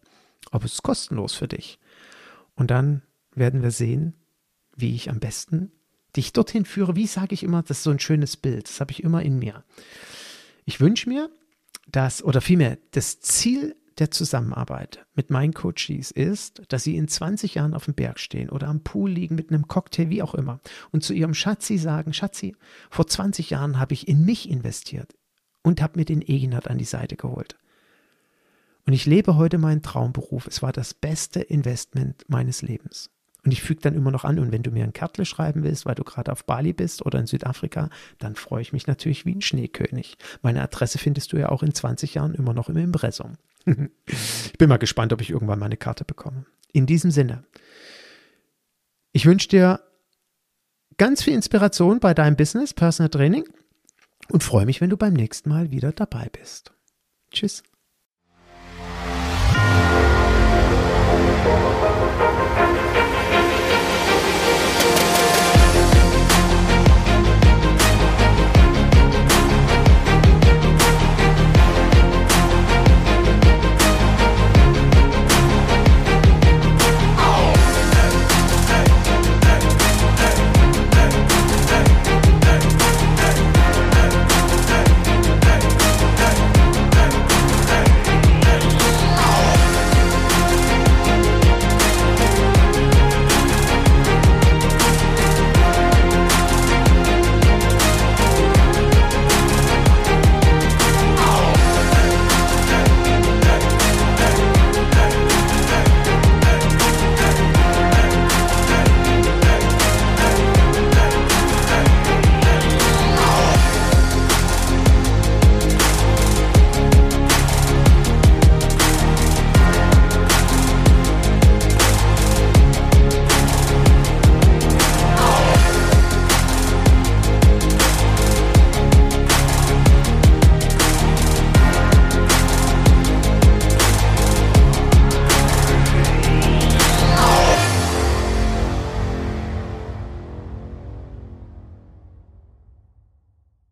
aber 0.52 0.66
es 0.66 0.74
ist 0.74 0.84
kostenlos 0.84 1.34
für 1.34 1.48
dich. 1.48 1.80
Und 2.54 2.70
dann 2.70 3.02
werden 3.34 3.64
wir 3.64 3.72
sehen, 3.72 4.14
wie 4.76 4.94
ich 4.94 5.10
am 5.10 5.20
besten 5.20 5.72
dich 6.16 6.34
dorthin 6.34 6.66
führe, 6.66 6.96
wie 6.96 7.08
sage 7.08 7.34
ich 7.34 7.44
immer, 7.44 7.62
das 7.64 7.78
ist 7.78 7.84
so 7.84 7.92
ein 7.92 8.00
schönes 8.00 8.38
Bild, 8.38 8.70
das 8.70 8.80
habe 8.80 8.92
ich 8.92 9.04
immer 9.04 9.22
in 9.22 9.40
mir. 9.40 9.64
Ich 10.66 10.80
wünsche 10.80 11.10
mir, 11.10 11.30
dass, 11.88 12.24
oder 12.24 12.42
vielmehr, 12.42 12.78
das 12.92 13.20
Ziel 13.20 13.76
der 14.00 14.12
Zusammenarbeit 14.12 15.06
mit 15.14 15.30
meinen 15.30 15.54
Coaches 15.54 16.12
ist, 16.12 16.64
dass 16.70 16.84
sie 16.84 16.98
in 16.98 17.08
20 17.08 17.56
Jahren 17.56 17.74
auf 17.74 17.86
dem 17.86 17.94
Berg 17.94 18.20
stehen 18.20 18.50
oder 18.50 18.68
am 18.68 18.82
Pool 18.82 19.12
liegen 19.12 19.36
mit 19.36 19.50
einem 19.50 19.68
Cocktail, 19.68 20.10
wie 20.10 20.24
auch 20.24 20.34
immer, 20.34 20.60
und 20.92 21.04
zu 21.04 21.14
ihrem 21.14 21.34
Schatzi 21.34 21.78
sagen, 21.78 22.14
Schatzi, 22.14 22.56
vor 22.90 23.08
20 23.08 23.52
Jahren 23.52 23.80
habe 23.80 23.94
ich 23.94 24.08
in 24.08 24.26
mich 24.26 24.50
investiert 24.50 25.14
und 25.62 25.82
habe 25.82 26.00
mir 26.00 26.06
den 26.06 26.22
Eginat 26.22 26.68
an 26.68 26.78
die 26.78 26.86
Seite 26.86 27.16
geholt. 27.16 27.58
Und 28.86 28.94
ich 28.94 29.06
lebe 29.06 29.38
heute 29.38 29.58
meinen 29.58 29.82
Traumberuf. 29.82 30.48
Es 30.48 30.62
war 30.62 30.74
das 30.74 30.94
beste 30.94 31.40
Investment 31.40 32.26
meines 32.28 32.62
Lebens. 32.62 33.10
Und 33.46 33.52
ich 33.52 33.62
füge 33.62 33.82
dann 33.82 33.94
immer 33.94 34.12
noch 34.12 34.24
an, 34.24 34.40
und 34.40 34.52
wenn 34.52 34.64
du 34.64 34.72
mir 34.72 34.84
ein 34.84 34.94
Kärtle 34.94 35.26
schreiben 35.26 35.64
willst, 35.64 35.86
weil 35.86 35.96
du 35.96 36.04
gerade 36.04 36.32
auf 36.32 36.46
Bali 36.46 36.72
bist 36.72 37.06
oder 37.06 37.20
in 37.20 37.28
Südafrika, 37.28 37.90
dann 38.18 38.36
freue 38.36 38.62
ich 38.62 38.72
mich 38.72 38.88
natürlich 38.88 39.26
wie 39.26 39.36
ein 39.36 39.42
Schneekönig. 39.42 40.18
Meine 40.42 40.62
Adresse 40.62 40.98
findest 40.98 41.34
du 41.34 41.38
ja 41.38 41.50
auch 41.50 41.62
in 41.62 41.74
20 41.74 42.14
Jahren 42.14 42.36
immer 42.36 42.54
noch 42.54 42.70
im 42.70 42.78
Impressum. 42.78 43.34
ich 43.66 44.58
bin 44.58 44.70
mal 44.70 44.78
gespannt, 44.78 45.12
ob 45.12 45.22
ich 45.22 45.30
irgendwann 45.30 45.60
mal 45.60 45.66
eine 45.66 45.78
Karte 45.78 46.06
bekomme. 46.06 46.46
In 46.72 46.86
diesem 46.86 47.12
Sinne, 47.12 47.44
ich 49.12 49.26
wünsche 49.26 49.50
dir 49.50 49.82
ganz 50.98 51.22
viel 51.22 51.34
Inspiration 51.34 52.00
bei 52.00 52.14
deinem 52.14 52.38
Business, 52.38 52.74
Personal 52.74 53.10
Training 53.10 53.44
und 54.30 54.44
freue 54.44 54.66
mich, 54.66 54.80
wenn 54.80 54.90
du 54.90 54.98
beim 54.98 55.14
nächsten 55.14 55.50
Mal 55.50 55.72
wieder 55.72 55.92
dabei 55.92 56.30
bist. 56.32 56.74
Tschüss. 57.32 57.64